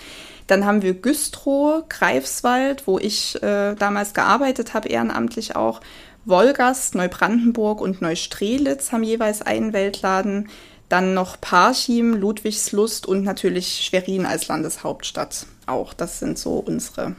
Dann 0.46 0.66
haben 0.66 0.82
wir 0.82 0.92
Güstrow, 0.92 1.84
Greifswald, 1.88 2.86
wo 2.86 2.98
ich 2.98 3.42
äh, 3.42 3.74
damals 3.74 4.12
gearbeitet 4.12 4.74
habe, 4.74 4.90
ehrenamtlich 4.90 5.56
auch. 5.56 5.80
Wolgast, 6.26 6.94
Neubrandenburg 6.94 7.80
und 7.80 8.02
Neustrelitz 8.02 8.92
haben 8.92 9.02
jeweils 9.02 9.40
einen 9.40 9.72
Weltladen. 9.72 10.50
Dann 10.90 11.14
noch 11.14 11.40
Parchim, 11.40 12.12
Ludwigslust 12.14 13.06
und 13.06 13.24
natürlich 13.24 13.82
Schwerin 13.82 14.26
als 14.26 14.46
Landeshauptstadt 14.46 15.46
auch. 15.64 15.94
Das 15.94 16.18
sind 16.18 16.38
so 16.38 16.58
unsere 16.58 17.16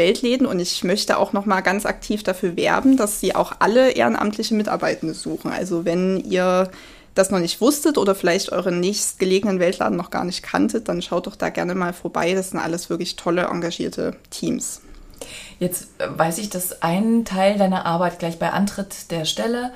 Weltläden 0.00 0.46
und 0.46 0.58
ich 0.58 0.82
möchte 0.82 1.18
auch 1.18 1.32
noch 1.32 1.46
mal 1.46 1.60
ganz 1.60 1.84
aktiv 1.84 2.22
dafür 2.22 2.56
werben, 2.56 2.96
dass 2.96 3.20
sie 3.20 3.34
auch 3.34 3.52
alle 3.58 3.90
ehrenamtliche 3.90 4.54
Mitarbeitende 4.54 5.14
suchen. 5.14 5.52
Also 5.52 5.84
wenn 5.84 6.16
ihr 6.24 6.70
das 7.14 7.30
noch 7.30 7.38
nicht 7.38 7.60
wusstet 7.60 7.98
oder 7.98 8.14
vielleicht 8.14 8.50
euren 8.50 8.80
nächstgelegenen 8.80 9.60
Weltladen 9.60 9.96
noch 9.96 10.10
gar 10.10 10.24
nicht 10.24 10.42
kanntet, 10.42 10.88
dann 10.88 11.02
schaut 11.02 11.26
doch 11.26 11.36
da 11.36 11.50
gerne 11.50 11.74
mal 11.74 11.92
vorbei. 11.92 12.32
Das 12.32 12.50
sind 12.50 12.58
alles 12.58 12.88
wirklich 12.88 13.16
tolle, 13.16 13.42
engagierte 13.42 14.16
Teams. 14.30 14.80
Jetzt 15.58 15.88
äh, 15.98 16.06
weiß 16.16 16.38
ich, 16.38 16.48
dass 16.48 16.82
ein 16.82 17.24
Teil 17.24 17.58
deiner 17.58 17.84
Arbeit 17.84 18.18
gleich 18.18 18.38
bei 18.38 18.50
Antritt 18.50 19.10
der 19.10 19.24
Stelle 19.26 19.72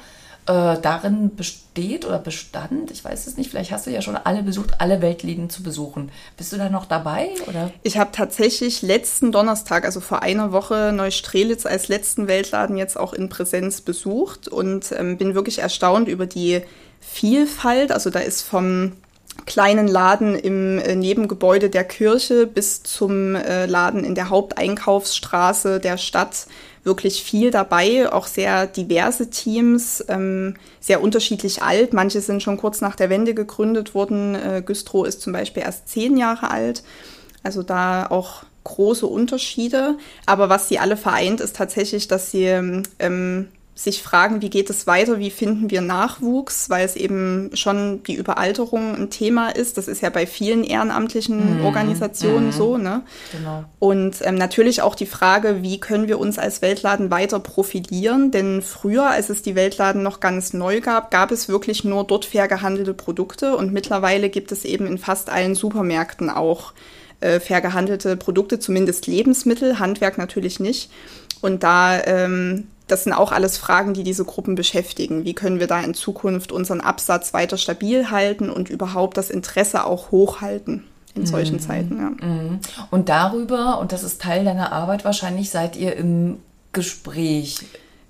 äh, 0.47 0.77
darin 0.81 1.35
besteht 1.37 2.05
oder 2.05 2.19
bestand, 2.19 2.91
ich 2.91 3.03
weiß 3.03 3.27
es 3.27 3.37
nicht, 3.37 3.51
vielleicht 3.51 3.73
hast 3.73 3.87
du 3.87 3.91
ja 3.91 4.03
schon 4.03 4.17
alle 4.17 4.43
besucht, 4.43 4.81
alle 4.81 5.01
Weltläden 5.01 5.49
zu 5.49 5.63
besuchen. 5.63 6.11
Bist 6.37 6.53
du 6.53 6.59
da 6.59 6.69
noch 6.69 6.85
dabei? 6.85 7.31
Oder? 7.49 7.71
Ich 7.83 7.97
habe 7.97 8.11
tatsächlich 8.13 8.83
letzten 8.83 9.33
Donnerstag, 9.33 9.85
also 9.85 10.01
vor 10.01 10.23
einer 10.23 10.53
Woche, 10.53 10.93
Neustrelitz 10.95 11.65
als 11.65 11.89
letzten 11.89 12.29
Weltladen 12.29 12.77
jetzt 12.77 12.99
auch 12.99 13.15
in 13.15 13.31
Präsenz 13.31 13.81
besucht 13.81 14.49
und 14.49 14.93
ähm, 14.93 15.17
bin 15.17 15.35
wirklich 15.35 15.61
erstaunt 15.61 16.09
über 16.09 16.27
die 16.27 16.61
Vielfalt. 17.01 17.91
Also 17.91 18.11
da 18.11 18.21
ist 18.21 18.43
vom 18.43 18.93
kleinen 19.47 19.89
Laden 19.89 20.35
im 20.35 20.79
äh, 20.79 20.95
Nebengebäude 20.95 21.71
der 21.71 21.85
Kirche 21.85 22.47
bis 22.47 22.83
zum 22.83 23.35
äh, 23.35 23.67
Laden 23.67 24.05
in 24.05 24.15
der 24.15 24.31
Haupteinkaufsstraße 24.31 25.81
der 25.81 25.99
Stadt 25.99 26.47
wirklich 26.85 27.23
viel 27.23 27.51
dabei, 27.51 28.13
auch 28.13 28.27
sehr 28.27 28.67
diverse 28.67 29.31
Teams, 29.31 30.05
ähm, 30.09 30.55
sehr 30.81 31.03
unterschiedlich 31.03 31.63
alt. 31.63 31.93
Manche 31.93 32.21
sind 32.21 32.43
schon 32.43 32.59
kurz 32.59 32.81
nach 32.81 32.95
der 32.95 33.11
Wende 33.11 33.35
gegründet 33.35 33.95
worden. 33.95 34.35
Äh, 34.35 34.63
Güstrow 34.65 35.07
ist 35.07 35.23
zum 35.23 35.33
Beispiel 35.33 35.63
erst 35.63 35.89
zehn 35.89 36.17
Jahre 36.17 36.51
alt. 36.51 36.83
Also 37.43 37.63
da 37.63 38.07
auch 38.07 38.45
große 38.65 39.07
Unterschiede. 39.07 39.97
Aber 40.27 40.49
was 40.49 40.69
sie 40.69 40.79
alle 40.79 40.97
vereint, 40.97 41.41
ist 41.41 41.57
tatsächlich, 41.57 42.09
dass 42.09 42.31
sie 42.31 42.47
ähm, 42.99 43.49
sich 43.77 44.03
fragen, 44.03 44.41
wie 44.41 44.51
geht 44.51 44.71
es 44.71 44.87
weiter, 44.87 45.19
wie 45.19 45.31
finden 45.31 45.69
wir 45.69 45.81
Nachwuchs, 45.81 46.71
weil 46.71 46.85
es 46.85 46.95
eben 46.95 47.51
schon 47.55 48.05
die 48.05 48.15
Überalterung 48.15 48.95
ein 48.95 49.11
Thema 49.11 49.49
ist. 49.49 49.79
Das 49.79 49.89
ist 49.89 50.01
ja 50.01 50.11
bei 50.11 50.27
vielen 50.27 50.63
ehrenamtlichen 50.63 51.59
mhm. 51.59 51.65
Organisationen 51.65 52.47
mhm. 52.47 52.53
so. 52.53 52.79
Ne? 52.79 53.03
Genau. 53.33 53.65
Und 53.81 54.19
ähm, 54.23 54.37
natürlich 54.37 54.81
auch 54.81 54.95
die 54.95 55.07
Frage, 55.07 55.63
wie 55.63 55.81
können 55.81 56.07
wir 56.07 56.21
uns 56.21 56.39
als 56.39 56.63
Weltladen 56.63 57.11
weiter 57.11 57.41
profilieren? 57.41 58.31
Denn 58.31 58.63
früher, 58.63 59.11
als 59.11 59.29
es 59.29 59.43
die 59.43 59.57
Weltladen 59.57 60.05
noch 60.05 60.21
ganz 60.21 60.53
neu 60.53 60.81
gab, 60.81 61.11
gab 61.11 61.33
es 61.33 61.49
wirklich 61.49 61.83
nur 61.83 62.05
dort 62.05 62.27
fair 62.27 62.47
gehandelte 62.47 62.95
Produkte 62.95 63.57
und 63.57 63.73
mittlerweile 63.73 64.31
gibt 64.31 64.53
es 64.53 64.65
eben 64.65 64.87
in 64.87 64.99
fast 64.99 65.31
allen 65.31 65.57
Supermärkten 65.57 66.31
auch 66.31 66.75
äh, 67.19 67.41
fair 67.41 67.61
gehandelte 67.61 68.17
Produkte, 68.17 68.61
zumindest 68.61 69.09
Lebensmittel, 69.09 69.81
Handwerk 69.81 70.17
natürlich 70.17 70.61
nicht. 70.61 70.91
Und 71.41 71.63
da 71.63 72.01
ähm, 72.05 72.69
das 72.87 73.05
sind 73.05 73.13
auch 73.13 73.33
alles 73.33 73.57
Fragen, 73.57 73.95
die 73.95 74.05
diese 74.05 74.25
Gruppen 74.25 74.55
beschäftigen. 74.55 75.25
Wie 75.25 75.35
können 75.35 75.59
wir 75.59 75.67
da 75.67 75.81
in 75.81 75.95
Zukunft 75.95 76.53
unseren 76.53 76.81
Absatz 76.81 77.33
weiter 77.33 77.57
stabil 77.57 78.11
halten 78.11 78.51
und 78.51 78.69
überhaupt 78.69 79.17
das 79.17 79.31
Interesse 79.31 79.85
auch 79.85 80.11
hochhalten 80.11 80.85
in 81.15 81.27
solchen 81.27 81.57
mhm. 81.57 81.61
Zeiten? 81.61 81.99
Ja. 81.99 82.27
Mhm. 82.27 82.61
Und 82.91 83.09
darüber, 83.09 83.79
und 83.79 83.93
das 83.93 84.03
ist 84.03 84.21
Teil 84.21 84.45
deiner 84.45 84.73
Arbeit 84.73 85.05
wahrscheinlich, 85.05 85.51
seid 85.51 85.77
ihr 85.77 85.97
im 85.97 86.39
Gespräch. 86.73 87.61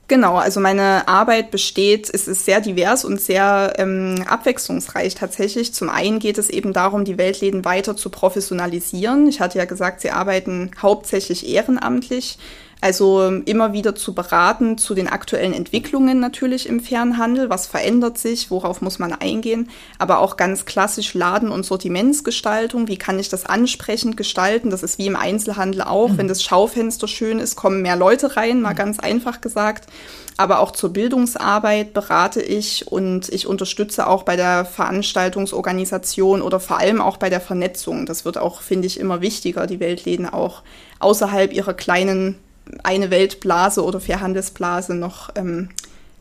Genau, 0.06 0.36
also 0.36 0.60
meine 0.60 1.08
Arbeit 1.08 1.50
besteht, 1.50 2.10
es 2.12 2.28
ist 2.28 2.44
sehr 2.44 2.60
divers 2.60 3.06
und 3.06 3.20
sehr 3.20 3.72
ähm, 3.78 4.22
abwechslungsreich 4.28 5.14
tatsächlich. 5.14 5.72
Zum 5.72 5.88
einen 5.88 6.18
geht 6.18 6.36
es 6.36 6.50
eben 6.50 6.74
darum, 6.74 7.04
die 7.04 7.16
Weltläden 7.16 7.64
weiter 7.64 7.96
zu 7.96 8.10
professionalisieren. 8.10 9.26
Ich 9.28 9.40
hatte 9.40 9.58
ja 9.58 9.64
gesagt, 9.64 10.02
sie 10.02 10.10
arbeiten 10.10 10.72
hauptsächlich 10.82 11.48
ehrenamtlich. 11.48 12.38
Also 12.84 13.22
ähm, 13.22 13.44
immer 13.46 13.72
wieder 13.72 13.94
zu 13.94 14.12
beraten 14.12 14.76
zu 14.76 14.94
den 14.94 15.08
aktuellen 15.08 15.54
Entwicklungen 15.54 16.20
natürlich 16.20 16.68
im 16.68 16.80
Fernhandel. 16.80 17.48
Was 17.48 17.66
verändert 17.66 18.18
sich? 18.18 18.50
Worauf 18.50 18.82
muss 18.82 18.98
man 18.98 19.14
eingehen? 19.14 19.70
Aber 19.98 20.18
auch 20.18 20.36
ganz 20.36 20.66
klassisch 20.66 21.14
Laden- 21.14 21.50
und 21.50 21.64
Sortimentsgestaltung. 21.64 22.86
Wie 22.86 22.98
kann 22.98 23.18
ich 23.18 23.30
das 23.30 23.46
ansprechend 23.46 24.18
gestalten? 24.18 24.68
Das 24.68 24.82
ist 24.82 24.98
wie 24.98 25.06
im 25.06 25.16
Einzelhandel 25.16 25.80
auch. 25.80 26.10
Mhm. 26.10 26.18
Wenn 26.18 26.28
das 26.28 26.42
Schaufenster 26.42 27.08
schön 27.08 27.38
ist, 27.38 27.56
kommen 27.56 27.80
mehr 27.80 27.96
Leute 27.96 28.36
rein, 28.36 28.60
mal 28.60 28.74
mhm. 28.74 28.76
ganz 28.76 29.00
einfach 29.00 29.40
gesagt. 29.40 29.88
Aber 30.36 30.58
auch 30.58 30.72
zur 30.72 30.92
Bildungsarbeit 30.92 31.94
berate 31.94 32.42
ich 32.42 32.86
und 32.92 33.30
ich 33.30 33.46
unterstütze 33.46 34.06
auch 34.06 34.24
bei 34.24 34.36
der 34.36 34.66
Veranstaltungsorganisation 34.66 36.42
oder 36.42 36.60
vor 36.60 36.80
allem 36.80 37.00
auch 37.00 37.16
bei 37.16 37.30
der 37.30 37.40
Vernetzung. 37.40 38.04
Das 38.04 38.26
wird 38.26 38.36
auch, 38.36 38.60
finde 38.60 38.88
ich, 38.88 39.00
immer 39.00 39.22
wichtiger, 39.22 39.66
die 39.66 39.80
Weltläden 39.80 40.28
auch 40.28 40.60
außerhalb 40.98 41.50
ihrer 41.50 41.72
kleinen 41.72 42.43
eine 42.82 43.10
Weltblase 43.10 43.84
oder 43.84 44.00
Fairhandelsblase 44.00 44.94
noch 44.94 45.30
ähm, 45.34 45.70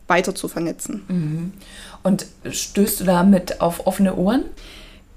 weiter 0.06 0.34
zu 0.34 0.48
vernetzen. 0.48 1.04
Mhm. 1.08 1.52
Und 2.02 2.26
stößt 2.48 3.00
du 3.00 3.04
damit 3.04 3.60
auf 3.60 3.86
offene 3.86 4.14
Ohren? 4.14 4.44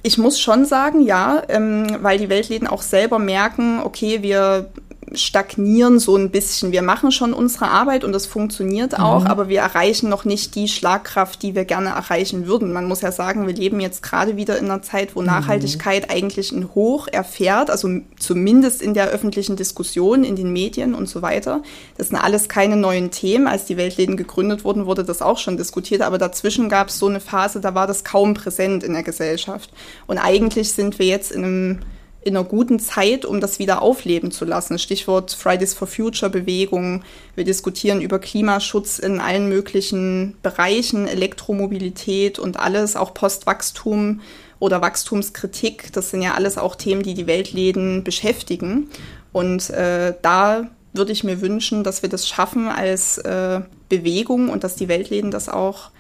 Ich 0.04 0.18
muss 0.18 0.40
schon 0.40 0.66
sagen, 0.66 1.02
ja, 1.02 1.42
ähm, 1.50 1.98
weil 2.02 2.18
die 2.18 2.30
Weltläden 2.30 2.68
auch 2.68 2.82
selber 2.82 3.20
merken, 3.20 3.82
okay, 3.84 4.22
wir 4.22 4.70
stagnieren 5.14 6.00
so 6.00 6.16
ein 6.16 6.32
bisschen. 6.32 6.72
Wir 6.72 6.82
machen 6.82 7.12
schon 7.12 7.34
unsere 7.34 7.70
Arbeit 7.70 8.04
und 8.04 8.12
das 8.12 8.26
funktioniert 8.26 9.00
auch, 9.00 9.22
mhm. 9.22 9.28
aber 9.28 9.48
wir 9.48 9.62
erreichen 9.62 10.10
noch 10.10 10.26
nicht 10.26 10.56
die 10.56 10.68
Schlagkraft, 10.68 11.42
die 11.42 11.56
wir 11.56 11.66
gerne 11.66 11.90
erreichen 11.90 12.48
würden. 12.48 12.74
Man 12.74 12.86
muss 12.86 13.02
ja 13.02 13.12
sagen, 13.12 13.48
wir 13.48 13.54
leben 13.54 13.80
jetzt 13.80 14.04
gerade 14.04 14.36
wieder 14.36 14.58
in 14.58 14.66
einer 14.66 14.82
Zeit, 14.82 15.16
wo 15.16 15.22
mhm. 15.22 15.28
Nachhaltigkeit 15.28 16.10
eigentlich 16.10 16.52
ein 16.52 16.76
Hoch 16.76 17.08
erfährt, 17.08 17.70
also 17.70 17.90
zumindest 18.20 18.82
in 18.82 18.94
der 18.94 19.08
öffentlichen 19.08 19.56
Diskussion, 19.56 20.24
in 20.24 20.36
den 20.36 20.52
Medien 20.52 20.94
und 20.94 21.08
so 21.08 21.22
weiter. 21.22 21.62
Das 21.98 22.10
sind 22.10 22.18
alles 22.18 22.50
keine 22.50 22.76
neuen 22.76 23.12
Themen. 23.12 23.48
Als 23.48 23.66
die 23.66 23.78
Weltläden 23.78 24.18
gegründet 24.18 24.64
wurden, 24.64 24.86
wurde 24.86 25.04
das 25.04 25.22
auch 25.22 25.38
schon 25.38 25.58
diskutiert, 25.58 26.02
aber 26.02 26.18
dazwischen 26.18 26.70
gab 26.70 26.90
es 26.90 27.00
so 27.00 27.08
eine 27.08 27.20
Phase, 27.20 27.62
da 27.62 27.76
war 27.76 27.88
das 27.88 28.04
kaum 28.04 28.34
präsent 28.34 28.84
in 28.84 28.94
der 28.94 29.04
Gesellschaft. 29.04 29.72
Und 30.06 30.18
eigentlich 30.18 30.74
sind 30.74 31.00
wir 31.00 31.06
jetzt 31.06 31.32
in 31.32 31.44
einem 31.44 31.80
in 32.28 32.36
einer 32.36 32.46
guten 32.46 32.80
Zeit, 32.80 33.26
um 33.26 33.40
das 33.40 33.58
wieder 33.58 33.82
aufleben 33.82 34.32
zu 34.32 34.44
lassen. 34.44 34.78
Stichwort 34.78 35.32
Fridays 35.32 35.74
for 35.74 35.88
Future 35.88 36.30
Bewegung. 36.30 37.04
Wir 37.36 37.46
diskutieren 37.46 38.02
über 38.02 38.20
Klimaschutz 38.20 39.00
in 39.00 39.20
allen 39.20 39.48
möglichen 39.48 40.36
Bereichen, 40.44 41.08
Elektromobilität 41.08 42.38
und 42.38 42.60
alles, 42.60 42.96
auch 42.98 43.14
Postwachstum 43.14 44.22
oder 44.60 44.82
Wachstumskritik. 44.82 45.94
Das 45.94 46.10
sind 46.10 46.22
ja 46.22 46.34
alles 46.34 46.58
auch 46.58 46.76
Themen, 46.76 47.02
die 47.02 47.14
die 47.14 47.28
Weltläden 47.28 48.04
beschäftigen. 48.04 48.90
Und 49.32 49.70
äh, 49.70 50.14
da 50.22 50.68
würde 50.94 51.14
ich 51.14 51.24
mir 51.24 51.42
wünschen, 51.42 51.84
dass 51.84 52.02
wir 52.02 52.10
das 52.10 52.28
schaffen 52.28 52.68
als 52.68 53.20
äh, 53.20 53.62
Bewegung 53.88 54.50
und 54.50 54.64
dass 54.64 54.76
die 54.76 54.90
Weltläden 54.90 55.32
das 55.32 55.48
auch 55.48 55.92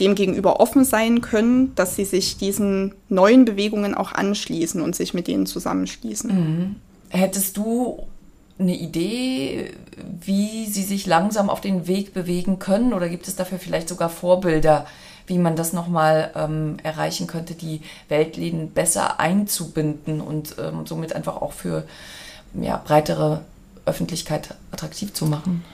dem 0.00 0.14
gegenüber 0.14 0.60
offen 0.60 0.84
sein 0.84 1.20
können, 1.20 1.74
dass 1.74 1.96
sie 1.96 2.04
sich 2.04 2.36
diesen 2.36 2.94
neuen 3.08 3.44
Bewegungen 3.44 3.94
auch 3.94 4.12
anschließen 4.12 4.80
und 4.80 4.94
sich 4.94 5.14
mit 5.14 5.26
denen 5.26 5.46
zusammenschließen. 5.46 6.30
Mhm. 6.30 6.76
Hättest 7.10 7.56
du 7.56 8.06
eine 8.58 8.76
Idee, 8.76 9.72
wie 10.20 10.66
sie 10.66 10.82
sich 10.82 11.06
langsam 11.06 11.48
auf 11.50 11.60
den 11.60 11.86
Weg 11.86 12.12
bewegen 12.12 12.58
können? 12.58 12.92
Oder 12.92 13.08
gibt 13.08 13.28
es 13.28 13.36
dafür 13.36 13.58
vielleicht 13.58 13.88
sogar 13.88 14.08
Vorbilder, 14.08 14.86
wie 15.26 15.38
man 15.38 15.56
das 15.56 15.72
nochmal 15.72 16.30
ähm, 16.34 16.76
erreichen 16.82 17.26
könnte, 17.26 17.54
die 17.54 17.82
Weltläden 18.08 18.70
besser 18.70 19.20
einzubinden 19.20 20.20
und 20.20 20.56
ähm, 20.58 20.86
somit 20.86 21.12
einfach 21.12 21.36
auch 21.36 21.52
für 21.52 21.84
ja, 22.54 22.80
breitere 22.84 23.42
Öffentlichkeit 23.84 24.54
attraktiv 24.70 25.12
zu 25.12 25.26
machen? 25.26 25.64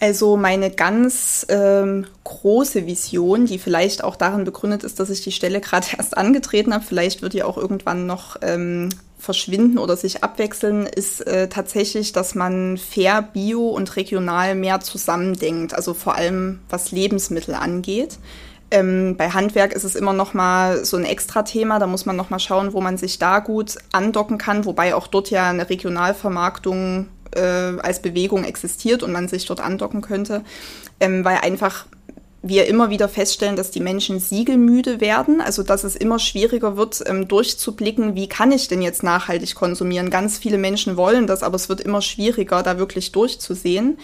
Also 0.00 0.38
meine 0.38 0.70
ganz 0.70 1.46
ähm, 1.50 2.06
große 2.24 2.86
Vision, 2.86 3.44
die 3.44 3.58
vielleicht 3.58 4.02
auch 4.02 4.16
darin 4.16 4.44
begründet 4.44 4.82
ist, 4.82 4.98
dass 4.98 5.10
ich 5.10 5.20
die 5.22 5.30
Stelle 5.30 5.60
gerade 5.60 5.86
erst 5.98 6.16
angetreten 6.16 6.72
habe, 6.72 6.84
vielleicht 6.84 7.20
wird 7.20 7.34
die 7.34 7.42
auch 7.42 7.58
irgendwann 7.58 8.06
noch 8.06 8.36
ähm, 8.40 8.88
verschwinden 9.18 9.76
oder 9.76 9.98
sich 9.98 10.24
abwechseln, 10.24 10.86
ist 10.86 11.20
äh, 11.26 11.48
tatsächlich, 11.48 12.12
dass 12.12 12.34
man 12.34 12.78
fair, 12.78 13.20
bio 13.20 13.68
und 13.68 13.94
regional 13.96 14.54
mehr 14.54 14.80
zusammendenkt. 14.80 15.74
Also 15.74 15.92
vor 15.92 16.14
allem 16.14 16.60
was 16.70 16.90
Lebensmittel 16.90 17.54
angeht. 17.54 18.18
Ähm, 18.70 19.16
bei 19.18 19.30
Handwerk 19.30 19.74
ist 19.74 19.84
es 19.84 19.96
immer 19.96 20.14
noch 20.14 20.32
mal 20.32 20.84
so 20.84 20.96
ein 20.96 21.04
Extra-Thema. 21.04 21.78
Da 21.78 21.86
muss 21.86 22.06
man 22.06 22.16
noch 22.16 22.30
mal 22.30 22.38
schauen, 22.38 22.72
wo 22.72 22.80
man 22.80 22.96
sich 22.96 23.18
da 23.18 23.40
gut 23.40 23.76
andocken 23.92 24.38
kann. 24.38 24.64
Wobei 24.64 24.94
auch 24.94 25.08
dort 25.08 25.28
ja 25.30 25.50
eine 25.50 25.68
Regionalvermarktung 25.68 27.08
äh, 27.34 27.40
als 27.40 28.02
Bewegung 28.02 28.44
existiert 28.44 29.02
und 29.02 29.12
man 29.12 29.28
sich 29.28 29.46
dort 29.46 29.60
andocken 29.60 30.00
könnte, 30.00 30.42
ähm, 31.00 31.24
weil 31.24 31.38
einfach 31.38 31.86
wir 32.42 32.66
immer 32.66 32.88
wieder 32.88 33.08
feststellen, 33.08 33.56
dass 33.56 33.70
die 33.70 33.80
Menschen 33.80 34.18
siegelmüde 34.18 35.00
werden, 35.00 35.40
also 35.40 35.62
dass 35.62 35.84
es 35.84 35.94
immer 35.94 36.18
schwieriger 36.18 36.76
wird, 36.76 37.02
ähm, 37.06 37.28
durchzublicken, 37.28 38.14
wie 38.14 38.28
kann 38.28 38.50
ich 38.50 38.66
denn 38.68 38.80
jetzt 38.80 39.02
nachhaltig 39.02 39.54
konsumieren. 39.54 40.08
Ganz 40.08 40.38
viele 40.38 40.56
Menschen 40.56 40.96
wollen 40.96 41.26
das, 41.26 41.42
aber 41.42 41.56
es 41.56 41.68
wird 41.68 41.82
immer 41.82 42.00
schwieriger, 42.00 42.62
da 42.62 42.78
wirklich 42.78 43.12
durchzusehen. 43.12 43.98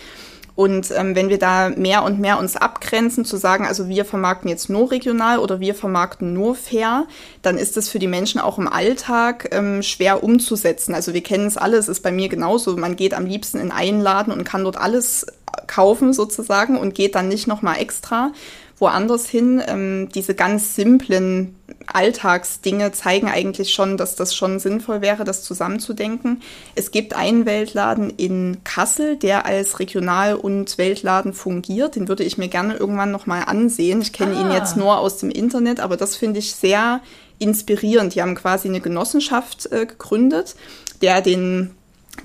Und 0.57 0.91
ähm, 0.91 1.15
wenn 1.15 1.29
wir 1.29 1.39
da 1.39 1.69
mehr 1.69 2.03
und 2.03 2.19
mehr 2.19 2.39
uns 2.39 2.57
abgrenzen, 2.57 3.27
zu 3.27 3.37
sagen, 3.37 3.67
also 3.67 3.89
wir 3.89 4.07
vermarkten 4.07 4.49
jetzt 4.49 4.71
nur 4.71 4.91
regional 4.91 5.39
oder 5.39 5.61
wir 5.61 5.75
vermarkten 5.75 6.33
nur 6.33 6.55
fair, 6.55 7.07
dann 7.43 7.59
ist 7.59 7.77
das 7.77 7.91
für 7.91 7.99
die 7.99 8.07
Menschen 8.07 8.41
auch 8.41 8.59
im 8.59 8.67
Alltag 8.67 9.51
ähm, 9.53 9.83
schwer 9.83 10.25
umzusetzen. 10.25 10.95
Also 10.95 11.13
wir 11.13 11.23
kennen 11.23 11.47
es 11.47 11.59
alle, 11.59 11.77
es 11.77 11.89
ist 11.89 12.03
bei 12.03 12.11
mir 12.11 12.31
genauso. 12.31 12.75
Man 12.75 12.97
geht 12.97 13.13
am 13.13 13.27
liebsten 13.27 13.59
in 13.59 13.71
einen 13.71 14.01
Laden 14.01 14.33
und 14.33 14.45
kann 14.45 14.65
dort 14.65 14.79
alles 14.79 15.27
kaufen 15.67 16.15
sozusagen 16.15 16.79
und 16.79 16.95
geht 16.95 17.15
dann 17.15 17.29
nicht 17.29 17.47
nochmal 17.47 17.79
extra 17.79 18.33
woanders 18.79 19.29
hin. 19.29 19.63
Ähm, 19.67 20.09
diese 20.15 20.35
ganz 20.35 20.75
simplen 20.75 21.55
Alltagsdinge 21.93 22.93
zeigen 22.93 23.29
eigentlich 23.29 23.73
schon, 23.73 23.97
dass 23.97 24.17
das 24.17 24.35
schon 24.35 24.59
sinnvoll 24.59 25.01
wäre, 25.01 25.25
das 25.25 25.43
zusammenzudenken. 25.43 26.43
Es 26.75 26.91
gibt 26.91 27.15
einen 27.15 27.47
Weltladen 27.47 28.11
in 28.11 28.59
Kassel, 28.65 29.17
der 29.17 29.47
als 29.47 29.79
Regional- 29.79 30.35
und 30.35 30.79
Weltladen 30.79 31.33
fungiert. 31.33 31.97
Den 31.97 32.09
würde 32.09 32.25
ich 32.25 32.39
mir 32.39 32.49
gerne 32.49 32.77
irgendwann 32.77 33.11
nochmal 33.11 33.45
ansehen. 33.47 34.03
Ich 34.03 34.13
kenne 34.13 34.37
ah. 34.37 34.41
ihn 34.41 34.53
jetzt 34.53 34.77
nur 34.77 34.99
aus 34.99 35.19
dem 35.19 35.31
Internet, 35.31 35.81
aber 35.81 35.97
das 35.97 36.17
finde 36.17 36.41
ich 36.41 36.55
sehr 36.55 37.01
inspirierend. 37.39 38.15
Die 38.15 38.23
haben 38.23 38.35
quasi 38.35 38.69
eine 38.69 38.81
Genossenschaft 38.81 39.71
äh, 39.73 39.87
gegründet, 39.87 40.57
der 41.03 41.21
den 41.21 41.71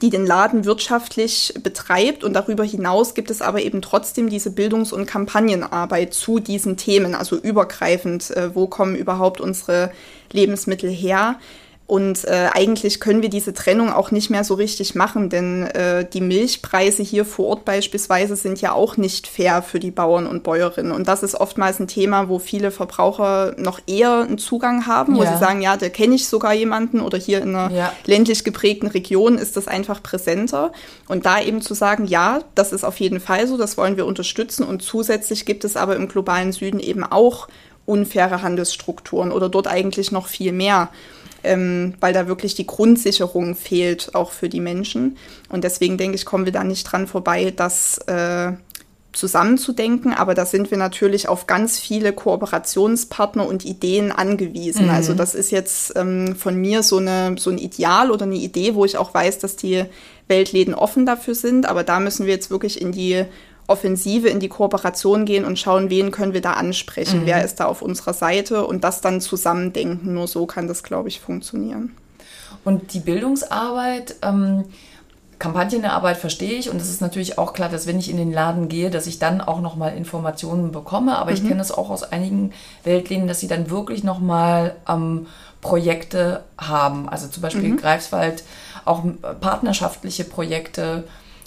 die 0.02 0.10
den 0.10 0.26
Laden 0.26 0.66
wirtschaftlich 0.66 1.54
betreibt. 1.62 2.24
Und 2.24 2.34
darüber 2.34 2.64
hinaus 2.64 3.14
gibt 3.14 3.32
es 3.32 3.42
aber 3.42 3.62
eben 3.62 3.82
trotzdem 3.82 4.30
diese 4.30 4.52
Bildungs- 4.52 4.94
und 4.94 5.06
Kampagnenarbeit 5.06 6.14
zu 6.14 6.40
diesen 6.40 6.78
Themen, 6.78 7.16
also 7.16 7.36
übergreifend, 7.38 8.32
äh, 8.32 8.56
wo 8.56 8.68
kommen 8.68 8.96
überhaupt 8.96 9.42
unsere 9.42 9.92
Lebensmittel 10.32 10.90
her. 10.90 11.40
Und 11.92 12.24
äh, 12.24 12.48
eigentlich 12.54 13.02
können 13.02 13.22
wir 13.22 13.28
diese 13.28 13.54
Trennung 13.54 13.92
auch 13.92 14.12
nicht 14.12 14.30
mehr 14.30 14.46
so 14.46 14.54
richtig 14.54 14.96
machen, 14.96 15.30
denn 15.30 15.64
äh, 15.64 16.06
die 16.06 16.22
Milchpreise 16.22 17.04
hier 17.04 17.26
vor 17.26 17.48
Ort 17.48 17.66
beispielsweise 17.66 18.38
sind 18.38 18.62
ja 18.62 18.72
auch 18.72 18.96
nicht 18.96 19.28
fair 19.28 19.62
für 19.62 19.82
die 19.82 19.92
Bauern 19.92 20.26
und 20.26 20.42
Bäuerinnen. 20.42 20.94
Und 20.94 21.10
das 21.10 21.22
ist 21.22 21.36
oftmals 21.36 21.82
ein 21.82 21.90
Thema, 21.90 22.30
wo 22.30 22.40
viele 22.40 22.72
Verbraucher 22.72 23.56
noch 23.58 23.82
eher 23.88 24.22
einen 24.22 24.38
Zugang 24.38 24.88
haben, 24.88 25.18
wo 25.18 25.24
ja. 25.24 25.34
sie 25.34 25.40
sagen, 25.40 25.62
ja, 25.62 25.76
da 25.76 25.90
kenne 25.90 26.16
ich 26.16 26.30
sogar 26.30 26.54
jemanden 26.54 27.02
oder 27.02 27.18
hier 27.18 27.42
in 27.42 27.54
einer 27.54 27.76
ja. 27.76 27.92
ländlich 28.06 28.46
geprägten 28.46 28.88
Region 28.88 29.38
ist 29.38 29.58
das 29.58 29.68
einfach 29.68 30.02
präsenter. 30.02 30.72
Und 31.10 31.26
da 31.26 31.42
eben 31.42 31.62
zu 31.62 31.74
sagen, 31.74 32.06
ja, 32.06 32.40
das 32.56 32.72
ist 32.72 32.86
auf 32.86 33.02
jeden 33.02 33.20
Fall 33.20 33.48
so, 33.48 33.58
das 33.58 33.76
wollen 33.76 33.98
wir 33.98 34.06
unterstützen. 34.06 34.64
Und 34.64 34.82
zusätzlich 34.82 35.46
gibt 35.46 35.66
es 35.66 35.76
aber 35.76 35.98
im 35.98 36.08
globalen 36.08 36.54
Süden 36.54 36.80
eben 36.80 37.04
auch 37.04 37.50
unfaire 37.86 38.42
Handelsstrukturen 38.44 39.34
oder 39.34 39.50
dort 39.50 39.68
eigentlich 39.68 40.14
noch 40.14 40.28
viel 40.28 40.54
mehr 40.54 40.90
ähm, 41.44 41.96
weil 42.00 42.14
da 42.14 42.28
wirklich 42.28 42.56
die 42.56 42.68
Grundsicherung 42.68 43.56
fehlt, 43.56 44.16
auch 44.16 44.32
für 44.32 44.50
die 44.50 44.60
Menschen. 44.60 45.18
Und 45.50 45.64
deswegen 45.64 45.98
denke 45.98 46.16
ich, 46.16 46.26
kommen 46.26 46.46
wir 46.46 46.52
da 46.52 46.64
nicht 46.64 46.84
dran 46.84 47.08
vorbei, 47.08 47.54
das 47.56 47.98
äh, 48.08 48.54
zusammenzudenken. 49.14 50.14
Aber 50.14 50.34
da 50.34 50.46
sind 50.46 50.72
wir 50.72 50.78
natürlich 50.78 51.28
auf 51.28 51.48
ganz 51.48 51.80
viele 51.80 52.14
Kooperationspartner 52.14 53.46
und 53.46 53.66
Ideen 53.66 54.12
angewiesen. 54.12 54.86
Mhm. 54.86 54.92
Also 54.92 55.14
das 55.14 55.36
ist 55.36 55.52
jetzt 55.52 55.94
ähm, 55.96 56.36
von 56.36 56.56
mir 56.56 56.84
so, 56.84 56.98
eine, 56.98 57.36
so 57.38 57.50
ein 57.50 57.58
Ideal 57.58 58.12
oder 58.12 58.26
eine 58.26 58.36
Idee, 58.36 58.76
wo 58.76 58.86
ich 58.86 58.98
auch 58.98 59.14
weiß, 59.14 59.40
dass 59.40 59.56
die 59.56 59.86
Weltläden 60.28 60.74
offen 60.74 61.06
dafür 61.06 61.36
sind. 61.36 61.66
Aber 61.66 61.84
da 61.84 62.00
müssen 62.00 62.26
wir 62.26 62.34
jetzt 62.34 62.52
wirklich 62.52 62.82
in 62.82 62.92
die 62.92 63.26
Offensive 63.72 64.28
in 64.28 64.42
die 64.42 64.50
Kooperation 64.50 65.26
gehen 65.26 65.46
und 65.46 65.58
schauen, 65.58 65.90
wen 65.90 66.12
können 66.12 66.34
wir 66.34 66.42
da 66.42 66.54
ansprechen, 66.54 67.22
mhm. 67.22 67.26
wer 67.26 67.46
ist 67.46 67.62
da 67.62 67.66
auf 67.66 67.82
unserer 67.82 68.14
Seite 68.14 68.68
und 68.68 68.84
das 68.84 69.00
dann 69.00 69.22
zusammendenken. 69.22 70.14
Nur 70.14 70.28
so 70.28 70.46
kann 70.46 70.68
das, 70.68 70.84
glaube 70.84 71.08
ich, 71.08 71.22
funktionieren. 71.22 71.96
Und 72.66 72.94
die 72.94 73.00
Bildungsarbeit, 73.00 74.16
ähm, 74.22 74.66
Kampagnenarbeit 75.40 76.18
verstehe 76.18 76.60
ich 76.60 76.70
und 76.70 76.80
es 76.80 76.90
ist 76.90 77.02
natürlich 77.02 77.40
auch 77.40 77.54
klar, 77.54 77.70
dass 77.70 77.88
wenn 77.88 77.98
ich 77.98 78.12
in 78.12 78.18
den 78.18 78.32
Laden 78.32 78.70
gehe, 78.70 78.92
dass 78.92 79.08
ich 79.08 79.18
dann 79.18 79.42
auch 79.42 79.62
nochmal 79.62 79.96
Informationen 79.96 80.72
bekomme. 80.72 81.18
Aber 81.18 81.32
mhm. 81.32 81.38
ich 81.38 81.48
kenne 81.48 81.62
es 81.62 81.72
auch 81.72 81.90
aus 81.90 82.04
einigen 82.04 82.52
Weltläden, 82.84 83.28
dass 83.28 83.40
sie 83.40 83.48
dann 83.48 83.70
wirklich 83.70 84.04
nochmal 84.04 84.76
ähm, 84.88 85.28
Projekte 85.62 86.44
haben. 86.60 87.08
Also 87.08 87.28
zum 87.28 87.42
Beispiel 87.42 87.70
mhm. 87.70 87.78
Greifswald, 87.78 88.44
auch 88.84 89.04
partnerschaftliche 89.40 90.26
Projekte 90.26 91.06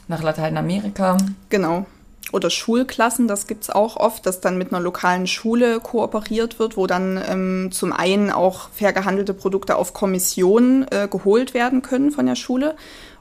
nach 0.09 0.23
Lateinamerika. 0.23 1.19
Genau 1.51 1.85
oder 2.33 2.51
Schulklassen, 2.51 3.29
das 3.29 3.47
gibt 3.47 3.65
es 3.65 3.71
auch 3.71 3.97
oft, 3.97 4.27
dass 4.27 4.41
dann 4.41 4.59
mit 4.59 4.73
einer 4.73 4.81
lokalen 4.81 5.27
Schule 5.27 5.81
kooperiert 5.81 6.59
wird, 6.59 6.77
wo 6.77 6.87
dann 6.87 7.23
ähm, 7.29 7.69
zum 7.73 7.93
einen 7.93 8.31
auch 8.31 8.71
fair 8.71 8.93
gehandelte 8.93 9.35
Produkte 9.35 9.77
auf 9.77 9.93
Kommission 9.93 10.87
äh, 10.91 11.09
geholt 11.09 11.55
werden 11.55 11.83
können 11.83 12.11
von 12.11 12.27
der 12.27 12.37
Schule 12.37 12.77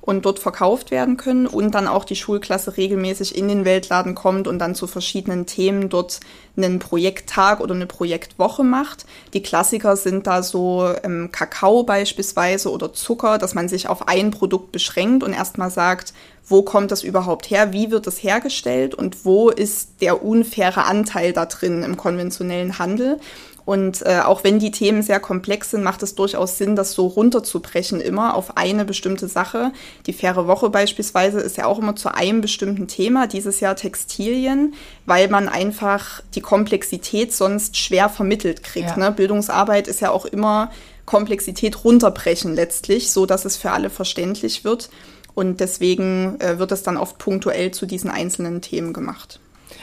und 0.06 0.26
dort 0.26 0.40
verkauft 0.40 0.92
werden 0.92 1.16
können 1.16 1.48
und 1.48 1.72
dann 1.72 1.88
auch 1.88 2.04
die 2.04 2.18
Schulklasse 2.18 2.76
regelmäßig 2.76 3.38
in 3.38 3.48
den 3.48 3.64
Weltladen 3.64 4.16
kommt 4.16 4.50
und 4.50 4.60
dann 4.60 4.76
zu 4.76 4.86
verschiedenen 4.86 5.46
Themen 5.46 5.88
dort 5.88 6.20
einen 6.58 6.80
Projekttag 6.80 7.62
oder 7.62 7.74
eine 7.74 7.86
Projektwoche 7.86 8.66
macht. 8.66 9.06
Die 9.34 9.42
Klassiker 9.42 9.96
sind 9.96 10.28
da 10.28 10.44
so 10.44 10.94
ähm, 11.04 11.30
Kakao 11.32 11.84
beispielsweise 11.84 12.70
oder 12.70 12.92
Zucker, 12.92 13.38
dass 13.38 13.54
man 13.54 13.70
sich 13.70 13.88
auf 13.88 14.10
ein 14.10 14.32
Produkt 14.32 14.74
beschränkt 14.74 15.24
und 15.24 15.32
erstmal 15.32 15.72
sagt, 15.72 16.14
wo 16.46 16.64
kommt 16.64 16.92
das 16.92 17.04
überhaupt 17.04 17.50
her, 17.50 17.72
wie 17.72 17.90
wird 17.90 18.06
es 18.06 18.22
hergestellt 18.22 18.94
und 18.94 19.24
wo 19.24 19.50
ist 19.50 20.02
der 20.02 20.22
unfaire 20.22 20.84
Anteil 20.84 21.32
da 21.32 21.46
drin 21.46 21.82
im 21.82 21.96
konventionellen 21.96 22.78
Handel. 22.78 23.22
Und 23.66 24.06
äh, 24.06 24.20
auch 24.20 24.44
wenn 24.44 24.60
die 24.60 24.72
Themen 24.72 25.02
sehr 25.04 25.20
komplex 25.20 25.72
sind, 25.72 25.84
macht 25.84 26.04
es 26.04 26.16
durchaus 26.16 26.58
Sinn, 26.58 26.76
das 26.76 26.94
so 26.94 27.08
runterzubrechen 27.08 28.02
immer 28.02 28.36
auf 28.36 28.58
eine 28.58 28.84
bestimmte 28.84 29.28
Sache. 29.28 29.72
Die 30.06 30.14
faire 30.14 30.48
Woche 30.48 30.70
beispielsweise 30.70 31.40
ist 31.40 31.58
ja 31.58 31.66
auch 31.66 31.80
immer 31.80 31.96
zu 31.96 32.14
einem 32.14 32.42
bestimmten 32.42 32.88
Thema, 32.88 33.28
dieses 33.28 33.62
Jahr 33.62 33.76
Textilien, 33.76 34.74
weil 35.06 35.30
man 35.30 35.48
einfach 35.48 36.22
die 36.36 36.42
Komplexität 36.42 37.34
sonst 37.34 37.78
schwer 37.78 38.10
vermittelt 38.10 38.64
kriegt. 38.64 38.90
Ja. 38.90 38.98
Ne? 38.98 39.12
Bildungsarbeit 39.12 39.88
ist 39.88 40.02
ja 40.02 40.12
auch 40.12 40.26
immer 40.26 40.70
Komplexität 41.06 41.84
runterbrechen 41.84 42.54
letztlich, 42.56 43.12
so 43.12 43.26
dass 43.26 43.46
es 43.46 43.56
für 43.56 43.72
alle 43.72 43.90
verständlich 43.90 44.64
wird. 44.64 44.90
Und 45.36 45.62
deswegen 45.62 46.40
äh, 46.40 46.60
wird 46.60 46.72
es 46.72 46.84
dann 46.84 46.98
oft 46.98 47.18
punktuell 47.18 47.72
zu 47.72 47.86
diesen 47.86 48.10
einzelnen 48.10 48.62
Themen 48.62 48.94
gemacht. 48.94 49.40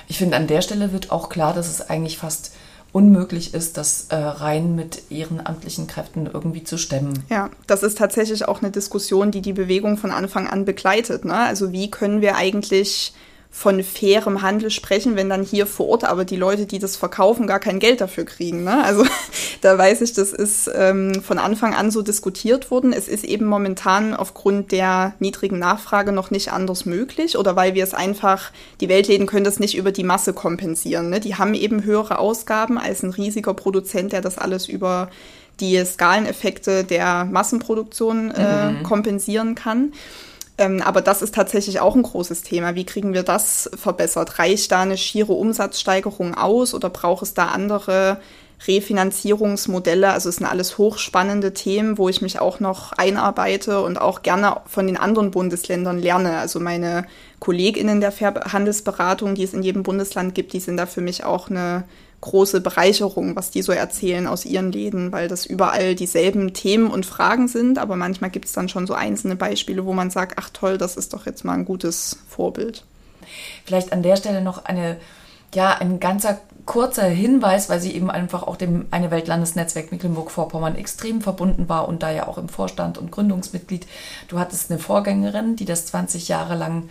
Ich 0.07 0.19
finde, 0.19 0.37
an 0.37 0.47
der 0.47 0.63
Stelle 0.63 0.93
wird 0.93 1.11
auch 1.11 1.29
klar, 1.29 1.55
dass 1.55 1.69
es 1.69 1.89
eigentlich 1.89 2.19
fast 2.19 2.53
unmöglich 2.93 3.55
ist, 3.55 3.77
das 3.77 4.07
äh, 4.09 4.17
rein 4.17 4.75
mit 4.75 5.11
ehrenamtlichen 5.11 5.87
Kräften 5.87 6.29
irgendwie 6.33 6.65
zu 6.65 6.77
stemmen. 6.79 7.25
Ja, 7.29 7.51
das 7.67 7.83
ist 7.83 7.99
tatsächlich 7.99 8.47
auch 8.49 8.63
eine 8.63 8.71
Diskussion, 8.71 9.31
die 9.31 9.43
die 9.43 9.53
Bewegung 9.53 9.97
von 9.97 10.11
Anfang 10.11 10.49
an 10.49 10.65
begleitet. 10.65 11.25
Ne? 11.25 11.35
Also 11.35 11.73
wie 11.73 11.91
können 11.91 12.21
wir 12.21 12.37
eigentlich 12.37 13.13
von 13.53 13.83
fairem 13.83 14.43
Handel 14.43 14.71
sprechen, 14.71 15.17
wenn 15.17 15.29
dann 15.29 15.43
hier 15.43 15.67
vor 15.67 15.89
Ort 15.89 16.05
aber 16.05 16.25
die 16.25 16.37
Leute, 16.37 16.67
die 16.67 16.79
das 16.79 16.97
verkaufen, 16.97 17.49
gar 17.49 17.59
kein 17.59 17.81
Geld 17.81 18.01
dafür 18.01 18.25
kriegen. 18.25 18.63
Ne? 18.63 18.83
Also 18.85 19.05
da 19.61 19.77
weiß 19.77 20.03
ich, 20.03 20.13
das 20.13 20.33
ist 20.33 20.71
ähm, 20.73 21.21
von 21.21 21.39
Anfang 21.39 21.75
an 21.75 21.91
so 21.91 22.03
diskutiert 22.03 22.71
worden. 22.71 22.93
Es 22.93 23.09
ist 23.09 23.25
eben 23.25 23.47
momentan 23.47 24.15
aufgrund 24.15 24.71
der 24.71 25.15
niedrigen 25.19 25.59
Nachfrage 25.59 26.13
noch 26.13 26.31
nicht 26.31 26.53
anders 26.53 26.87
möglich 26.87 27.37
oder 27.37 27.57
weil 27.57 27.75
wir 27.75 27.83
es 27.83 27.93
einfach, 27.93 28.53
die 28.81 28.89
Weltläden 28.89 29.27
können 29.27 29.45
das 29.45 29.59
nicht 29.59 29.77
über 29.77 29.91
die 29.91 30.05
Masse 30.05 30.33
kompensieren. 30.33 31.11
Ne? 31.11 31.19
Die 31.19 31.35
haben 31.35 31.55
eben 31.55 31.83
höhere 31.83 32.21
Ausgaben 32.21 32.79
als 32.79 33.03
ein 33.03 33.11
riesiger 33.11 33.53
Produzent, 33.53 34.13
der 34.13 34.21
das 34.21 34.39
alles 34.39 34.69
über 34.69 35.11
die 35.59 35.85
Skaleneffekte 35.85 36.85
der 36.85 37.25
Massenproduktion 37.25 38.31
äh, 38.31 38.71
mhm. 38.71 38.83
kompensieren 38.85 39.55
kann. 39.55 39.93
Ähm, 40.61 40.83
aber 40.83 41.01
das 41.01 41.23
ist 41.23 41.35
tatsächlich 41.35 41.81
auch 41.81 41.97
ein 41.97 42.03
großes 42.03 42.43
Thema. 42.43 42.75
Wie 42.75 42.85
kriegen 42.85 43.15
wir 43.15 43.23
das 43.23 43.71
verbessert? 43.75 44.39
Reicht 44.39 44.71
da 44.71 44.83
eine 44.83 44.99
schiere 44.99 45.33
Umsatzsteigerung 45.33 46.35
aus 46.35 46.75
oder 46.75 46.91
braucht 46.91 47.23
es 47.23 47.33
da 47.33 47.47
andere 47.47 48.21
Refinanzierungsmodelle? 48.67 50.11
Also 50.11 50.29
es 50.29 50.37
sind 50.37 50.47
alles 50.47 50.79
hochspannende 50.79 51.55
Themen, 51.55 51.99
wo 51.99 52.09
ich 52.09 52.23
mich 52.23 52.41
auch 52.41 52.61
noch 52.61 52.93
einarbeite 52.93 53.83
und 53.83 54.01
auch 54.01 54.23
gerne 54.23 54.57
von 54.67 54.87
den 54.87 54.97
anderen 54.97 55.31
Bundesländern 55.31 55.99
lerne. 55.99 56.39
Also 56.39 56.61
meine 56.61 57.07
KollegInnen 57.39 58.01
der 58.01 58.13
Handelsberatung, 58.13 59.35
die 59.35 59.45
es 59.45 59.55
in 59.55 59.63
jedem 59.63 59.83
Bundesland 59.83 60.35
gibt, 60.35 60.53
die 60.53 60.61
sind 60.61 60.77
da 60.77 60.87
für 60.87 61.01
mich 61.01 61.25
auch 61.25 61.49
eine 61.49 61.85
große 62.21 62.61
Bereicherung, 62.61 63.35
was 63.37 63.51
die 63.51 63.63
so 63.63 63.73
erzählen 63.73 64.27
aus 64.27 64.45
ihren 64.45 64.73
Läden, 64.73 65.11
weil 65.13 65.29
das 65.29 65.47
überall 65.47 65.95
dieselben 65.95 66.53
Themen 66.53 66.91
und 66.91 67.07
Fragen 67.07 67.49
sind, 67.49 67.79
aber 67.79 67.97
manchmal 67.97 68.31
gibt 68.31 68.45
es 68.45 68.53
dann 68.53 68.69
schon 68.69 68.87
so 68.87 68.95
einzelne 68.95 69.37
Beispiele, 69.37 69.87
wo 69.87 69.93
man 69.93 70.11
sagt, 70.11 70.35
ach 70.37 70.51
toll, 70.53 70.77
das 70.77 70.97
ist 70.97 71.15
doch 71.15 71.27
jetzt 71.27 71.45
mal 71.45 71.55
ein 71.55 71.65
gutes 71.65 72.19
Vorbild. 72.29 72.85
Vielleicht 73.65 73.93
an 73.93 74.03
der 74.03 74.17
Stelle 74.17 74.43
noch 74.43 74.65
eine, 74.65 74.99
ja, 75.55 75.79
ein 75.79 76.01
ganzer 76.01 76.41
kurzer 76.67 77.05
Hinweis, 77.05 77.69
weil 77.69 77.81
sie 77.81 77.95
eben 77.95 78.11
einfach 78.11 78.43
auch 78.43 78.57
dem 78.57 78.87
Eine 78.91 79.11
Welt 79.11 79.29
Landesnetzwerk 79.29 79.93
Mecklenburg-Vorpommern 79.93 80.77
extrem 80.77 81.21
verbunden 81.21 81.69
war 81.69 81.89
und 81.89 82.03
da 82.03 82.11
ja 82.11 82.29
auch 82.29 82.39
im 82.39 82.49
Vorstand 82.49 82.99
und 82.99 83.11
Gründungsmitglied. 83.11 83.87
Du 84.29 84.39
hattest 84.39 84.71
eine 84.71 84.81
Vorgängerin, 84.81 85.57
die 85.57 85.65
das 85.65 85.87
20 85.87 86.29
Jahre 86.29 86.57
lang 86.57 86.89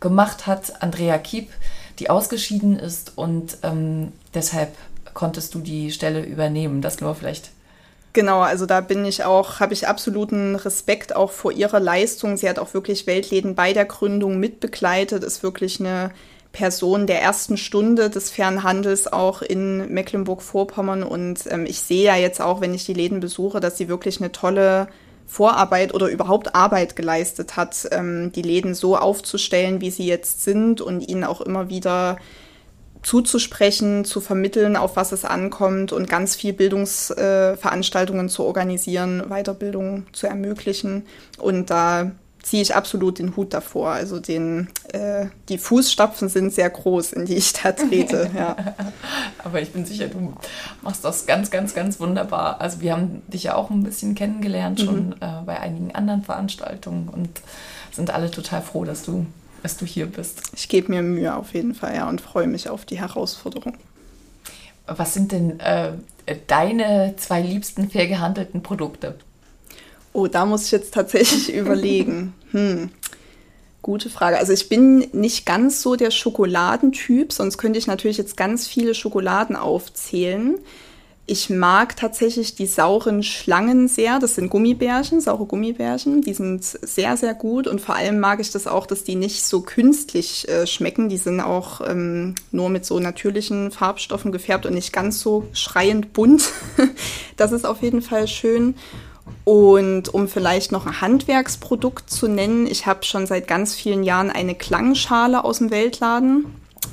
gemacht 0.00 0.46
hat, 0.46 0.82
Andrea 0.82 1.18
Kiep, 1.18 1.50
die 1.98 2.10
ausgeschieden 2.10 2.78
ist 2.78 3.16
und 3.16 3.58
ähm, 3.62 4.12
deshalb 4.34 4.76
konntest 5.14 5.54
du 5.54 5.60
die 5.60 5.92
Stelle 5.92 6.24
übernehmen. 6.24 6.82
Das 6.82 7.00
nur 7.00 7.14
vielleicht. 7.14 7.50
Genau, 8.14 8.40
also 8.40 8.66
da 8.66 8.82
bin 8.82 9.06
ich 9.06 9.24
auch, 9.24 9.60
habe 9.60 9.72
ich 9.72 9.88
absoluten 9.88 10.54
Respekt 10.56 11.16
auch 11.16 11.30
vor 11.30 11.50
ihrer 11.52 11.80
Leistung. 11.80 12.36
Sie 12.36 12.48
hat 12.48 12.58
auch 12.58 12.74
wirklich 12.74 13.06
Weltläden 13.06 13.54
bei 13.54 13.72
der 13.72 13.86
Gründung 13.86 14.38
mitbegleitet, 14.38 15.24
ist 15.24 15.42
wirklich 15.42 15.80
eine 15.80 16.10
Person 16.52 17.06
der 17.06 17.22
ersten 17.22 17.56
Stunde 17.56 18.10
des 18.10 18.30
Fernhandels 18.30 19.10
auch 19.12 19.42
in 19.42 19.92
Mecklenburg-Vorpommern. 19.92 21.02
Und 21.02 21.40
ähm, 21.48 21.66
ich 21.66 21.80
sehe 21.80 22.04
ja 22.04 22.16
jetzt 22.16 22.40
auch, 22.40 22.60
wenn 22.60 22.74
ich 22.74 22.84
die 22.84 22.94
Läden 22.94 23.20
besuche, 23.20 23.60
dass 23.60 23.78
sie 23.78 23.88
wirklich 23.88 24.20
eine 24.20 24.32
tolle 24.32 24.88
Vorarbeit 25.26 25.94
oder 25.94 26.08
überhaupt 26.08 26.54
Arbeit 26.54 26.94
geleistet 26.94 27.56
hat, 27.56 27.88
ähm, 27.90 28.32
die 28.32 28.42
Läden 28.42 28.74
so 28.74 28.98
aufzustellen, 28.98 29.80
wie 29.80 29.90
sie 29.90 30.06
jetzt 30.06 30.42
sind 30.42 30.82
und 30.82 31.08
ihnen 31.08 31.24
auch 31.24 31.40
immer 31.40 31.70
wieder 31.70 32.18
zuzusprechen, 33.02 34.04
zu 34.04 34.20
vermitteln, 34.20 34.76
auf 34.76 34.94
was 34.96 35.10
es 35.12 35.24
ankommt 35.24 35.92
und 35.92 36.08
ganz 36.08 36.36
viel 36.36 36.52
Bildungsveranstaltungen 36.52 38.26
äh, 38.26 38.28
zu 38.28 38.44
organisieren, 38.44 39.24
Weiterbildung 39.28 40.06
zu 40.12 40.26
ermöglichen. 40.26 41.06
Und 41.38 41.70
da 41.70 42.12
ziehe 42.42 42.62
ich 42.62 42.74
absolut 42.74 43.18
den 43.18 43.36
Hut 43.36 43.54
davor. 43.54 43.90
Also 43.90 44.18
den, 44.18 44.68
äh, 44.92 45.26
die 45.48 45.58
Fußstapfen 45.58 46.28
sind 46.28 46.52
sehr 46.52 46.68
groß, 46.68 47.12
in 47.12 47.24
die 47.24 47.36
ich 47.36 47.52
da 47.52 47.72
trete. 47.72 48.30
ja. 48.36 48.56
Aber 49.38 49.60
ich 49.60 49.72
bin 49.72 49.86
sicher, 49.86 50.08
du 50.08 50.34
machst 50.82 51.04
das 51.04 51.26
ganz, 51.26 51.50
ganz, 51.50 51.74
ganz 51.74 52.00
wunderbar. 52.00 52.60
Also 52.60 52.80
wir 52.80 52.92
haben 52.92 53.22
dich 53.28 53.44
ja 53.44 53.54
auch 53.54 53.70
ein 53.70 53.84
bisschen 53.84 54.14
kennengelernt 54.14 54.80
schon 54.80 55.06
mhm. 55.06 55.14
äh, 55.20 55.42
bei 55.46 55.60
einigen 55.60 55.94
anderen 55.94 56.22
Veranstaltungen 56.22 57.08
und 57.08 57.40
sind 57.92 58.10
alle 58.10 58.30
total 58.30 58.62
froh, 58.62 58.84
dass 58.84 59.04
du, 59.04 59.26
dass 59.62 59.76
du 59.76 59.86
hier 59.86 60.06
bist. 60.06 60.42
Ich 60.54 60.68
gebe 60.68 60.90
mir 60.90 61.02
Mühe 61.02 61.34
auf 61.34 61.54
jeden 61.54 61.74
Fall, 61.74 61.94
ja, 61.94 62.08
und 62.08 62.20
freue 62.20 62.48
mich 62.48 62.68
auf 62.68 62.84
die 62.84 62.98
Herausforderung. 62.98 63.76
Was 64.86 65.14
sind 65.14 65.30
denn 65.30 65.60
äh, 65.60 65.92
deine 66.48 67.14
zwei 67.16 67.40
liebsten 67.40 67.88
fair 67.88 68.08
gehandelten 68.08 68.62
Produkte? 68.62 69.14
Oh, 70.12 70.26
da 70.26 70.44
muss 70.44 70.66
ich 70.66 70.72
jetzt 70.72 70.94
tatsächlich 70.94 71.54
überlegen. 71.54 72.34
Hm. 72.50 72.90
Gute 73.82 74.10
Frage. 74.10 74.38
Also 74.38 74.52
ich 74.52 74.68
bin 74.68 75.08
nicht 75.12 75.44
ganz 75.44 75.82
so 75.82 75.96
der 75.96 76.12
Schokoladentyp, 76.12 77.32
sonst 77.32 77.58
könnte 77.58 77.78
ich 77.78 77.88
natürlich 77.88 78.16
jetzt 78.16 78.36
ganz 78.36 78.68
viele 78.68 78.94
Schokoladen 78.94 79.56
aufzählen. 79.56 80.58
Ich 81.24 81.50
mag 81.50 81.96
tatsächlich 81.96 82.56
die 82.56 82.66
sauren 82.66 83.22
Schlangen 83.22 83.86
sehr. 83.86 84.18
Das 84.18 84.34
sind 84.34 84.50
Gummibärchen, 84.50 85.20
saure 85.20 85.46
Gummibärchen. 85.46 86.20
Die 86.20 86.34
sind 86.34 86.64
sehr, 86.64 87.16
sehr 87.16 87.32
gut. 87.32 87.68
Und 87.68 87.80
vor 87.80 87.94
allem 87.94 88.18
mag 88.18 88.40
ich 88.40 88.50
das 88.50 88.66
auch, 88.66 88.86
dass 88.86 89.04
die 89.04 89.14
nicht 89.14 89.44
so 89.44 89.62
künstlich 89.62 90.48
äh, 90.48 90.66
schmecken. 90.66 91.08
Die 91.08 91.18
sind 91.18 91.40
auch 91.40 91.80
ähm, 91.88 92.34
nur 92.50 92.70
mit 92.70 92.84
so 92.84 92.98
natürlichen 92.98 93.70
Farbstoffen 93.70 94.32
gefärbt 94.32 94.66
und 94.66 94.74
nicht 94.74 94.92
ganz 94.92 95.20
so 95.20 95.46
schreiend 95.52 96.12
bunt. 96.12 96.50
das 97.36 97.52
ist 97.52 97.66
auf 97.66 97.82
jeden 97.82 98.02
Fall 98.02 98.26
schön. 98.26 98.74
Und 99.44 100.12
um 100.14 100.28
vielleicht 100.28 100.72
noch 100.72 100.86
ein 100.86 101.00
Handwerksprodukt 101.00 102.08
zu 102.10 102.28
nennen, 102.28 102.66
ich 102.66 102.86
habe 102.86 103.04
schon 103.04 103.26
seit 103.26 103.48
ganz 103.48 103.74
vielen 103.74 104.04
Jahren 104.04 104.30
eine 104.30 104.54
Klangschale 104.54 105.44
aus 105.44 105.58
dem 105.58 105.70
Weltladen. 105.70 106.46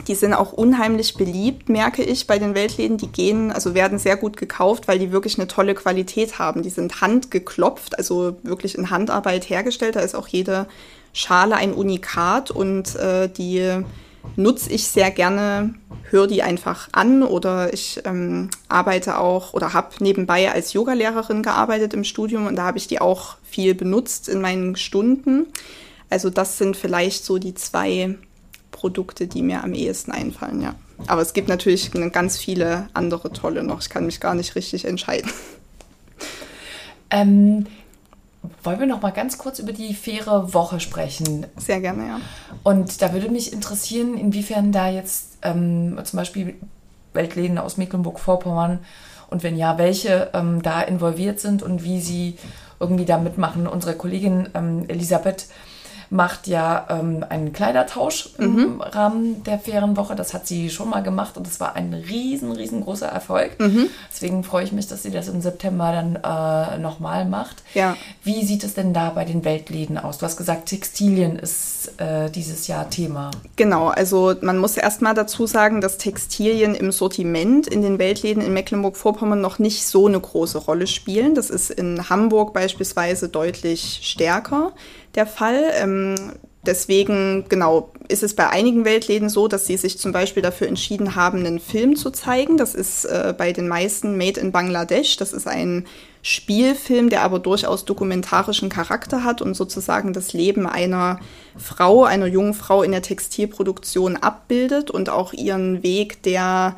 Die 0.08 0.16
sind 0.16 0.34
auch 0.34 0.54
unheimlich 0.54 1.16
beliebt, 1.16 1.70
merke 1.70 2.04
ich, 2.04 2.26
bei 2.26 2.40
den 2.40 2.56
Weltläden. 2.56 2.98
Die 2.98 3.08
gehen, 3.08 3.52
also 3.52 3.74
werden 3.74 4.00
sehr 4.00 4.18
gut 4.18 4.38
gekauft, 4.38 4.88
weil 4.88 4.98
die 4.98 5.12
wirklich 5.12 5.38
eine 5.38 5.48
tolle 5.48 5.76
Qualität 5.76 6.40
haben. 6.40 6.64
Die 6.64 6.70
sind 6.70 7.02
handgeklopft, 7.02 7.98
also 7.98 8.38
wirklich 8.44 8.78
in 8.78 8.90
Handarbeit 8.90 9.50
hergestellt. 9.50 9.96
Da 9.96 10.00
ist 10.00 10.16
auch 10.16 10.28
jede 10.28 10.68
Schale 11.14 11.56
ein 11.56 11.74
Unikat 11.74 12.50
und 12.52 12.96
äh, 12.96 13.30
die 13.30 13.84
nutze 14.36 14.72
ich 14.72 14.88
sehr 14.88 15.12
gerne, 15.12 15.74
höre 16.10 16.28
die 16.28 16.42
einfach 16.42 16.90
an 16.92 17.24
oder 17.24 17.74
ich 17.74 18.02
ähm, 18.06 18.50
arbeite 18.68 19.20
auch 19.20 19.54
oder 19.54 19.74
habe 19.74 19.90
nebenbei 20.00 20.52
als 20.52 20.74
Yogalehrerin 20.74 21.44
gearbeitet 21.44 21.94
im 21.94 22.04
Studium 22.04 22.48
und 22.48 22.56
da 22.56 22.64
habe 22.64 22.78
ich 22.78 22.88
die 22.88 23.02
auch 23.02 23.38
viel 23.44 23.76
benutzt 23.76 24.30
in 24.30 24.42
meinen 24.42 24.76
Stunden. 24.76 25.48
Also 26.10 26.30
das 26.30 26.58
sind 26.58 26.76
vielleicht 26.76 27.26
so 27.26 27.38
die 27.38 27.54
zwei 27.54 28.16
Produkte, 28.72 29.28
die 29.28 29.42
mir 29.42 29.64
am 29.64 29.74
ehesten 29.74 30.12
einfallen, 30.12 30.62
ja. 30.62 30.76
Aber 31.08 31.22
es 31.22 31.34
gibt 31.34 31.48
natürlich 31.48 31.92
ganz 32.12 32.38
viele 32.38 32.90
andere 32.94 33.32
tolle 33.32 33.64
noch. 33.64 33.82
Ich 33.82 33.90
kann 33.90 34.06
mich 34.06 34.20
gar 34.20 34.36
nicht 34.36 34.56
richtig 34.56 34.86
entscheiden. 34.86 35.32
Ähm, 37.12 37.66
wollen 38.64 38.80
wir 38.80 38.88
noch 38.88 39.02
mal 39.02 39.12
ganz 39.12 39.38
kurz 39.38 39.60
über 39.60 39.74
die 39.74 39.94
faire 39.94 40.54
Woche 40.54 40.80
sprechen? 40.80 41.46
Sehr 41.58 41.82
gerne, 41.82 42.08
ja. 42.08 42.20
Und 42.64 43.02
da 43.02 43.14
würde 43.14 43.30
mich 43.30 43.52
interessieren, 43.54 44.18
inwiefern 44.18 44.72
da 44.72 44.90
jetzt 44.90 45.38
ähm, 45.42 46.00
zum 46.04 46.18
Beispiel 46.18 46.56
Weltläden 47.14 47.58
aus 47.58 47.78
Mecklenburg-Vorpommern 47.78 48.80
und 49.30 49.44
wenn 49.44 49.58
ja, 49.58 49.78
welche 49.78 50.30
ähm, 50.34 50.62
da 50.62 50.82
involviert 50.82 51.40
sind 51.40 51.64
und 51.64 51.84
wie 51.84 52.02
sie 52.02 52.38
irgendwie 52.80 53.06
da 53.06 53.18
mitmachen. 53.18 53.68
Unsere 53.68 53.96
Kollegin 53.96 54.50
ähm, 54.54 54.86
Elisabeth 54.88 55.48
macht 56.10 56.48
ja 56.48 56.88
ähm, 56.90 57.24
einen 57.28 57.54
Kleidertausch 57.54 58.30
im 58.38 58.56
mhm. 58.56 58.82
Rahmen 58.82 59.44
der 59.44 59.60
Ferienwoche. 59.60 60.16
Das 60.16 60.34
hat 60.34 60.48
sie 60.48 60.70
schon 60.70 60.90
mal 60.90 61.04
gemacht 61.04 61.38
und 61.38 61.46
das 61.46 61.60
war 61.60 61.76
ein 61.76 61.94
riesen, 61.94 62.52
riesengroßer 62.52 63.08
Erfolg. 63.08 63.60
Mhm. 63.60 63.90
Deswegen 64.12 64.44
freue 64.44 64.64
ich 64.64 64.72
mich, 64.72 64.88
dass 64.88 65.04
sie 65.04 65.12
das 65.12 65.28
im 65.28 65.42
September 65.42 65.92
dann 65.92 66.16
äh, 66.16 66.80
nochmal 66.80 67.26
macht. 67.26 67.64
Ja. 67.76 67.96
Wie 68.24 68.44
sieht 68.44 68.64
es 68.64 68.74
denn 68.74 68.94
da 68.94 69.12
bei 69.12 69.24
den 69.24 69.46
Weltläden 69.46 69.98
aus? 69.98 70.18
Du 70.18 70.26
hast 70.26 70.38
gesagt, 70.38 70.68
Textilien 70.68 71.38
ist 71.38 71.94
äh, 71.98 72.30
dieses 72.32 72.68
Jahr 72.68 72.90
Thema. 72.90 73.30
Genau, 73.56 73.90
also 73.90 74.34
man 74.42 74.58
muss 74.58 74.78
erstmal 74.78 75.14
dazu 75.14 75.46
sagen, 75.46 75.80
dass 75.80 76.00
Textilien 76.00 76.74
im 76.74 76.92
Sortiment 76.92 77.68
in 77.68 77.84
den 77.84 78.00
Weltläden 78.00 78.42
in 78.42 78.54
Mecklenburg-Vorpommern 78.54 79.42
noch 79.42 79.60
nicht 79.60 79.86
so 79.86 80.08
eine 80.08 80.20
große 80.20 80.58
Rolle 80.58 80.88
spielen. 80.88 81.36
Das 81.36 81.52
ist 81.52 81.70
in 81.70 82.10
Hamburg 82.10 82.54
beispielsweise 82.54 83.30
deutlich 83.30 84.00
stärker 84.02 84.74
der 85.16 85.26
Fall. 85.26 85.72
Ähm, 85.76 86.16
deswegen, 86.66 87.46
genau, 87.50 87.92
ist 88.08 88.24
es 88.24 88.36
bei 88.36 88.50
einigen 88.50 88.86
Weltläden 88.86 89.30
so, 89.30 89.48
dass 89.48 89.68
sie 89.68 89.78
sich 89.78 89.98
zum 89.98 90.12
Beispiel 90.12 90.44
dafür 90.44 90.68
entschieden 90.68 91.16
haben, 91.16 91.40
einen 91.40 91.60
Film 91.60 91.96
zu 91.96 92.10
zeigen. 92.12 92.58
Das 92.58 92.76
ist 92.76 93.06
äh, 93.06 93.34
bei 93.38 93.54
den 93.54 93.68
meisten 93.68 94.18
Made 94.18 94.40
in 94.40 94.52
Bangladesch. 94.52 95.18
Das 95.18 95.34
ist 95.34 95.48
ein 95.48 95.86
Spielfilm, 96.22 97.10
der 97.10 97.22
aber 97.22 97.40
durchaus 97.40 97.86
dokumentarischen 97.86 98.70
Charakter 98.70 99.24
hat 99.24 99.42
und 99.42 99.56
sozusagen 99.56 100.12
das 100.12 100.34
Leben 100.34 100.68
einer 100.68 101.20
Frau, 101.56 102.04
einer 102.04 102.26
jungen 102.26 102.54
Frau 102.54 102.84
in 102.84 102.92
der 102.92 103.02
Textilproduktion 103.02 104.18
abbildet 104.18 104.92
und 104.92 105.10
auch 105.10 105.34
ihren 105.34 105.82
Weg 105.82 106.24
der 106.24 106.76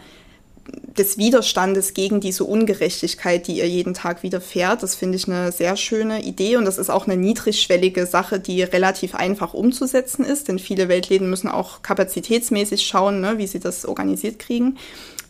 des 0.98 1.18
Widerstandes 1.18 1.94
gegen 1.94 2.20
diese 2.20 2.44
Ungerechtigkeit, 2.44 3.48
die 3.48 3.58
ihr 3.58 3.68
jeden 3.68 3.94
Tag 3.94 4.24
widerfährt. 4.24 4.84
Das 4.84 4.96
finde 4.96 5.18
ich 5.18 5.28
eine 5.28 5.52
sehr 5.52 5.78
schöne 5.78 6.22
Idee 6.22 6.58
und 6.58 6.66
das 6.66 6.78
ist 6.78 6.90
auch 6.90 7.08
eine 7.08 7.18
niedrigschwellige 7.18 8.06
Sache, 8.06 8.40
die 8.40 8.64
relativ 8.64 9.16
einfach 9.16 9.54
umzusetzen 9.54 10.26
ist, 10.26 10.48
denn 10.48 10.60
viele 10.60 10.90
Weltläden 10.90 11.30
müssen 11.30 11.48
auch 11.48 11.82
kapazitätsmäßig 11.82 12.86
schauen, 12.86 13.22
ne, 13.22 13.38
wie 13.38 13.48
sie 13.48 13.60
das 13.60 13.86
organisiert 13.86 14.40
kriegen. 14.40 14.78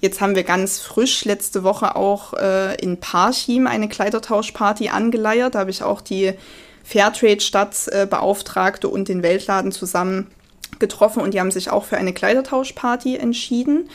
Jetzt 0.01 0.19
haben 0.19 0.35
wir 0.35 0.43
ganz 0.43 0.79
frisch 0.79 1.25
letzte 1.25 1.63
Woche 1.63 1.95
auch 1.95 2.33
äh, 2.33 2.75
in 2.81 2.99
Parchim 2.99 3.67
eine 3.67 3.87
Kleidertauschparty 3.87 4.89
angeleiert. 4.89 5.53
Da 5.53 5.59
habe 5.59 5.69
ich 5.69 5.83
auch 5.83 6.01
die 6.01 6.33
Fairtrade-Stadtbeauftragte 6.83 8.87
äh, 8.87 8.89
und 8.89 9.07
den 9.07 9.21
Weltladen 9.21 9.71
zusammen 9.71 10.25
getroffen 10.79 11.21
und 11.21 11.35
die 11.35 11.39
haben 11.39 11.51
sich 11.51 11.69
auch 11.69 11.85
für 11.85 11.97
eine 11.97 12.13
Kleidertauschparty 12.13 13.17
entschieden. 13.17 13.89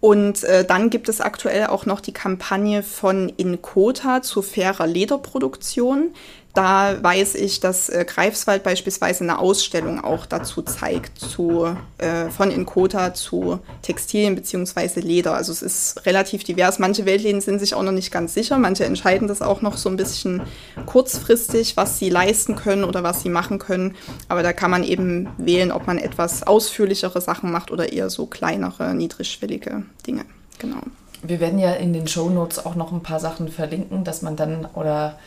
Und 0.00 0.44
äh, 0.44 0.64
dann 0.64 0.88
gibt 0.88 1.08
es 1.10 1.20
aktuell 1.20 1.66
auch 1.66 1.84
noch 1.84 2.00
die 2.00 2.12
Kampagne 2.12 2.82
von 2.82 3.28
Inkota 3.36 4.22
zu 4.22 4.40
fairer 4.40 4.86
Lederproduktion. 4.86 6.14
Da 6.52 7.00
weiß 7.00 7.36
ich, 7.36 7.60
dass 7.60 7.88
äh, 7.88 8.04
Greifswald 8.04 8.64
beispielsweise 8.64 9.22
eine 9.22 9.38
Ausstellung 9.38 10.02
auch 10.02 10.26
dazu 10.26 10.62
zeigt, 10.62 11.18
zu, 11.20 11.76
äh, 11.98 12.28
von 12.28 12.50
Inkota 12.50 13.14
zu 13.14 13.60
Textilien 13.82 14.34
beziehungsweise 14.34 14.98
Leder. 14.98 15.34
Also 15.34 15.52
es 15.52 15.62
ist 15.62 16.06
relativ 16.06 16.42
divers. 16.42 16.80
Manche 16.80 17.06
Weltläden 17.06 17.40
sind 17.40 17.60
sich 17.60 17.74
auch 17.74 17.84
noch 17.84 17.92
nicht 17.92 18.10
ganz 18.10 18.34
sicher. 18.34 18.58
Manche 18.58 18.84
entscheiden 18.84 19.28
das 19.28 19.42
auch 19.42 19.62
noch 19.62 19.76
so 19.76 19.88
ein 19.88 19.96
bisschen 19.96 20.42
kurzfristig, 20.86 21.76
was 21.76 22.00
sie 22.00 22.10
leisten 22.10 22.56
können 22.56 22.82
oder 22.82 23.04
was 23.04 23.22
sie 23.22 23.28
machen 23.28 23.60
können. 23.60 23.94
Aber 24.28 24.42
da 24.42 24.52
kann 24.52 24.72
man 24.72 24.82
eben 24.82 25.28
wählen, 25.38 25.70
ob 25.70 25.86
man 25.86 25.98
etwas 25.98 26.42
ausführlichere 26.42 27.20
Sachen 27.20 27.52
macht 27.52 27.70
oder 27.70 27.92
eher 27.92 28.10
so 28.10 28.26
kleinere, 28.26 28.92
niedrigschwellige 28.94 29.84
Dinge. 30.04 30.24
Genau. 30.58 30.80
Wir 31.22 31.38
werden 31.38 31.58
ja 31.58 31.74
in 31.74 31.92
den 31.92 32.08
Show 32.08 32.30
Notes 32.30 32.64
auch 32.64 32.74
noch 32.74 32.92
ein 32.92 33.02
paar 33.02 33.20
Sachen 33.20 33.48
verlinken, 33.48 34.04
dass 34.04 34.22
man 34.22 34.36
dann 34.36 34.66
oder 34.74 35.18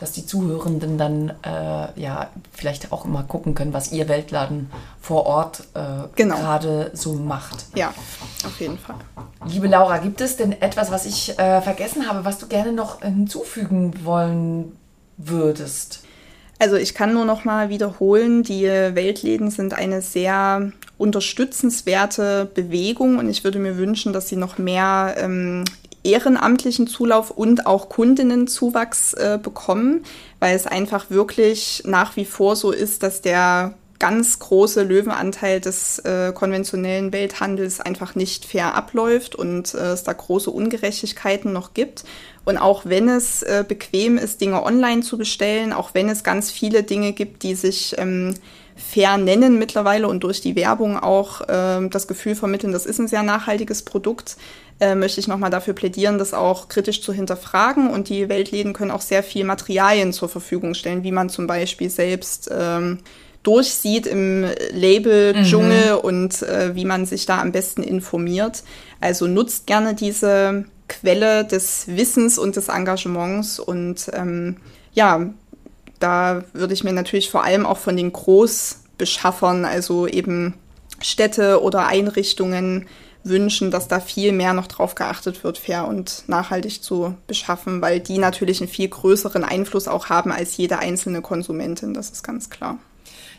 dass 0.00 0.12
die 0.12 0.24
Zuhörenden 0.24 0.96
dann 0.96 1.30
äh, 1.42 2.00
ja 2.00 2.30
vielleicht 2.52 2.90
auch 2.90 3.04
immer 3.04 3.22
gucken 3.22 3.54
können, 3.54 3.74
was 3.74 3.92
ihr 3.92 4.08
Weltladen 4.08 4.70
vor 5.00 5.26
Ort 5.26 5.64
äh, 5.74 6.08
genau. 6.16 6.36
gerade 6.36 6.90
so 6.94 7.12
macht. 7.12 7.66
Ja, 7.74 7.92
auf 8.46 8.60
jeden 8.60 8.78
Fall. 8.78 8.96
Liebe 9.46 9.68
Laura, 9.68 9.98
gibt 9.98 10.20
es 10.22 10.36
denn 10.36 10.60
etwas, 10.60 10.90
was 10.90 11.04
ich 11.04 11.38
äh, 11.38 11.60
vergessen 11.60 12.08
habe, 12.08 12.24
was 12.24 12.38
du 12.38 12.46
gerne 12.46 12.72
noch 12.72 13.02
hinzufügen 13.02 14.04
wollen 14.04 14.76
würdest? 15.18 16.02
Also 16.58 16.76
ich 16.76 16.94
kann 16.94 17.14
nur 17.14 17.24
noch 17.24 17.44
mal 17.44 17.70
wiederholen, 17.70 18.42
die 18.42 18.64
Weltläden 18.64 19.50
sind 19.50 19.72
eine 19.72 20.02
sehr 20.02 20.72
unterstützenswerte 20.98 22.50
Bewegung 22.54 23.16
und 23.16 23.30
ich 23.30 23.44
würde 23.44 23.58
mir 23.58 23.78
wünschen, 23.78 24.12
dass 24.12 24.28
sie 24.28 24.36
noch 24.36 24.58
mehr 24.58 25.14
ähm, 25.16 25.64
ehrenamtlichen 26.10 26.86
Zulauf 26.86 27.30
und 27.30 27.66
auch 27.66 27.88
Kundinnenzuwachs 27.88 29.14
äh, 29.14 29.38
bekommen, 29.42 30.04
weil 30.38 30.56
es 30.56 30.66
einfach 30.66 31.10
wirklich 31.10 31.82
nach 31.86 32.16
wie 32.16 32.24
vor 32.24 32.56
so 32.56 32.72
ist, 32.72 33.02
dass 33.02 33.22
der 33.22 33.74
ganz 34.00 34.38
große 34.38 34.82
Löwenanteil 34.82 35.60
des 35.60 35.98
äh, 36.00 36.32
konventionellen 36.32 37.12
Welthandels 37.12 37.80
einfach 37.80 38.14
nicht 38.14 38.46
fair 38.46 38.74
abläuft 38.74 39.36
und 39.36 39.74
äh, 39.74 39.92
es 39.92 40.04
da 40.04 40.14
große 40.14 40.50
Ungerechtigkeiten 40.50 41.52
noch 41.52 41.74
gibt. 41.74 42.04
Und 42.46 42.56
auch 42.56 42.86
wenn 42.86 43.08
es 43.10 43.42
äh, 43.42 43.62
bequem 43.68 44.16
ist, 44.16 44.40
Dinge 44.40 44.64
online 44.64 45.02
zu 45.02 45.18
bestellen, 45.18 45.74
auch 45.74 45.92
wenn 45.92 46.08
es 46.08 46.24
ganz 46.24 46.50
viele 46.50 46.82
Dinge 46.82 47.12
gibt, 47.12 47.42
die 47.42 47.54
sich 47.54 47.94
ähm, 47.98 48.34
fair 48.80 49.18
nennen 49.18 49.58
mittlerweile 49.58 50.08
und 50.08 50.24
durch 50.24 50.40
die 50.40 50.56
Werbung 50.56 50.98
auch 50.98 51.42
äh, 51.42 51.88
das 51.88 52.08
Gefühl 52.08 52.34
vermitteln, 52.34 52.72
das 52.72 52.86
ist 52.86 52.98
ein 52.98 53.08
sehr 53.08 53.22
nachhaltiges 53.22 53.82
Produkt, 53.82 54.36
äh, 54.80 54.94
möchte 54.94 55.20
ich 55.20 55.28
nochmal 55.28 55.50
dafür 55.50 55.74
plädieren, 55.74 56.18
das 56.18 56.32
auch 56.34 56.68
kritisch 56.68 57.02
zu 57.02 57.12
hinterfragen. 57.12 57.90
Und 57.90 58.08
die 58.08 58.28
Weltläden 58.28 58.72
können 58.72 58.90
auch 58.90 59.02
sehr 59.02 59.22
viel 59.22 59.44
Materialien 59.44 60.12
zur 60.12 60.28
Verfügung 60.28 60.74
stellen, 60.74 61.04
wie 61.04 61.12
man 61.12 61.28
zum 61.28 61.46
Beispiel 61.46 61.90
selbst 61.90 62.50
ähm, 62.52 62.98
durchsieht 63.42 64.06
im 64.06 64.46
Label-Dschungel 64.72 65.92
mhm. 65.92 65.98
und 65.98 66.42
äh, 66.42 66.74
wie 66.74 66.84
man 66.84 67.06
sich 67.06 67.26
da 67.26 67.40
am 67.40 67.52
besten 67.52 67.82
informiert. 67.82 68.62
Also 69.00 69.26
nutzt 69.26 69.66
gerne 69.66 69.94
diese 69.94 70.64
Quelle 70.88 71.44
des 71.44 71.86
Wissens 71.86 72.38
und 72.38 72.56
des 72.56 72.68
Engagements 72.68 73.60
und 73.60 74.10
ähm, 74.12 74.56
ja, 74.92 75.30
da 76.00 76.42
würde 76.52 76.74
ich 76.74 76.84
mir 76.84 76.92
natürlich 76.92 77.30
vor 77.30 77.44
allem 77.44 77.64
auch 77.64 77.78
von 77.78 77.96
den 77.96 78.12
Großbeschaffern, 78.12 79.64
also 79.64 80.06
eben 80.06 80.54
Städte 81.00 81.62
oder 81.62 81.86
Einrichtungen, 81.86 82.86
wünschen, 83.22 83.70
dass 83.70 83.86
da 83.86 84.00
viel 84.00 84.32
mehr 84.32 84.54
noch 84.54 84.66
drauf 84.66 84.94
geachtet 84.94 85.44
wird, 85.44 85.58
fair 85.58 85.86
und 85.86 86.24
nachhaltig 86.26 86.82
zu 86.82 87.14
beschaffen, 87.26 87.82
weil 87.82 88.00
die 88.00 88.18
natürlich 88.18 88.60
einen 88.60 88.70
viel 88.70 88.88
größeren 88.88 89.44
Einfluss 89.44 89.88
auch 89.88 90.08
haben 90.08 90.32
als 90.32 90.56
jede 90.56 90.78
einzelne 90.78 91.20
Konsumentin, 91.20 91.92
das 91.92 92.10
ist 92.10 92.22
ganz 92.22 92.48
klar. 92.48 92.78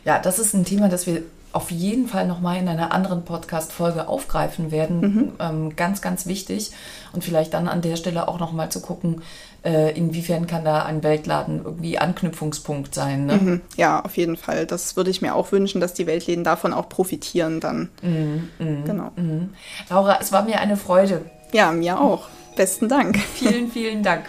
Ja, 0.04 0.18
das 0.18 0.38
ist 0.38 0.54
ein 0.54 0.64
Thema, 0.64 0.88
das 0.88 1.06
wir 1.06 1.22
auf 1.52 1.70
jeden 1.70 2.08
Fall 2.08 2.26
nochmal 2.26 2.58
in 2.58 2.68
einer 2.68 2.92
anderen 2.92 3.24
Podcast-Folge 3.24 4.08
aufgreifen 4.08 4.70
werden. 4.70 5.00
Mhm. 5.00 5.32
Ähm, 5.38 5.76
ganz, 5.76 6.00
ganz 6.00 6.26
wichtig. 6.26 6.70
Und 7.12 7.24
vielleicht 7.24 7.52
dann 7.52 7.68
an 7.68 7.82
der 7.82 7.96
Stelle 7.96 8.26
auch 8.26 8.40
nochmal 8.40 8.70
zu 8.70 8.80
gucken, 8.80 9.22
äh, 9.64 9.96
inwiefern 9.96 10.46
kann 10.46 10.64
da 10.64 10.82
ein 10.84 11.02
Weltladen 11.02 11.62
irgendwie 11.64 11.98
Anknüpfungspunkt 11.98 12.94
sein. 12.94 13.26
Ne? 13.26 13.34
Mhm. 13.34 13.60
Ja, 13.76 14.00
auf 14.00 14.16
jeden 14.16 14.36
Fall. 14.36 14.66
Das 14.66 14.96
würde 14.96 15.10
ich 15.10 15.22
mir 15.22 15.34
auch 15.34 15.52
wünschen, 15.52 15.80
dass 15.80 15.94
die 15.94 16.06
Weltläden 16.06 16.44
davon 16.44 16.72
auch 16.72 16.88
profitieren 16.88 17.60
dann. 17.60 17.90
Mhm. 18.02 18.48
mhm 18.58 18.84
genau. 18.84 19.12
Mhm. 19.16 19.50
Laura, 19.88 20.18
es 20.20 20.32
war 20.32 20.42
mir 20.42 20.60
eine 20.60 20.76
Freude. 20.76 21.24
Ja, 21.52 21.72
mir 21.72 22.00
auch. 22.00 22.28
Besten 22.56 22.88
Dank. 22.88 23.18
Vielen, 23.34 23.70
vielen 23.70 24.02
Dank. 24.02 24.24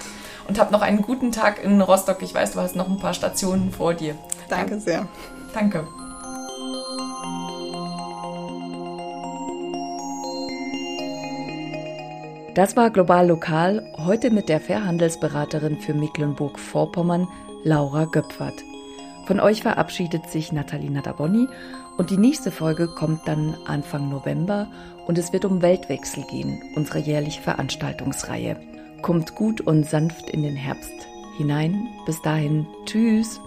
Und 0.48 0.60
hab 0.60 0.72
noch 0.72 0.82
einen 0.82 1.02
guten 1.02 1.32
Tag 1.32 1.64
in 1.64 1.82
Rostock. 1.82 2.22
Ich 2.22 2.34
weiß, 2.34 2.52
du 2.52 2.60
hast 2.60 2.76
noch 2.76 2.90
ein 2.90 3.00
paar 3.00 3.14
Stationen 3.14 3.72
vor 3.72 3.94
dir. 3.94 4.16
Danke 4.50 4.80
sehr. 4.80 5.08
Danke. 5.54 5.88
Das 12.56 12.76
war 12.76 12.92
Global 12.92 13.30
Lokal, 13.30 13.84
heute 13.98 14.30
mit 14.30 14.48
der 14.48 14.60
Fairhandelsberaterin 14.60 15.78
für 15.80 15.96
Mecklenburg-Vorpommern, 15.96 17.28
Laura 17.64 18.06
Göpfert. 18.06 18.64
Von 19.26 19.40
euch 19.40 19.64
verabschiedet 19.64 20.30
sich 20.30 20.52
Nathalie 20.52 20.92
Nadaboni 20.92 21.48
und 21.98 22.12
die 22.12 22.18
nächste 22.18 22.52
Folge 22.52 22.88
kommt 22.88 23.28
dann 23.28 23.58
Anfang 23.66 24.08
November 24.08 24.68
und 25.08 25.18
es 25.18 25.34
wird 25.34 25.46
um 25.46 25.64
Weltwechsel 25.64 26.26
gehen, 26.30 26.62
unsere 26.76 27.00
jährliche 27.00 27.42
Veranstaltungsreihe. 27.42 28.56
Kommt 29.02 29.34
gut 29.34 29.60
und 29.60 29.88
sanft 29.88 30.30
in 30.30 30.44
den 30.44 30.56
Herbst 30.56 30.94
hinein. 31.38 31.88
Bis 32.06 32.22
dahin, 32.22 32.68
tschüss. 32.86 33.42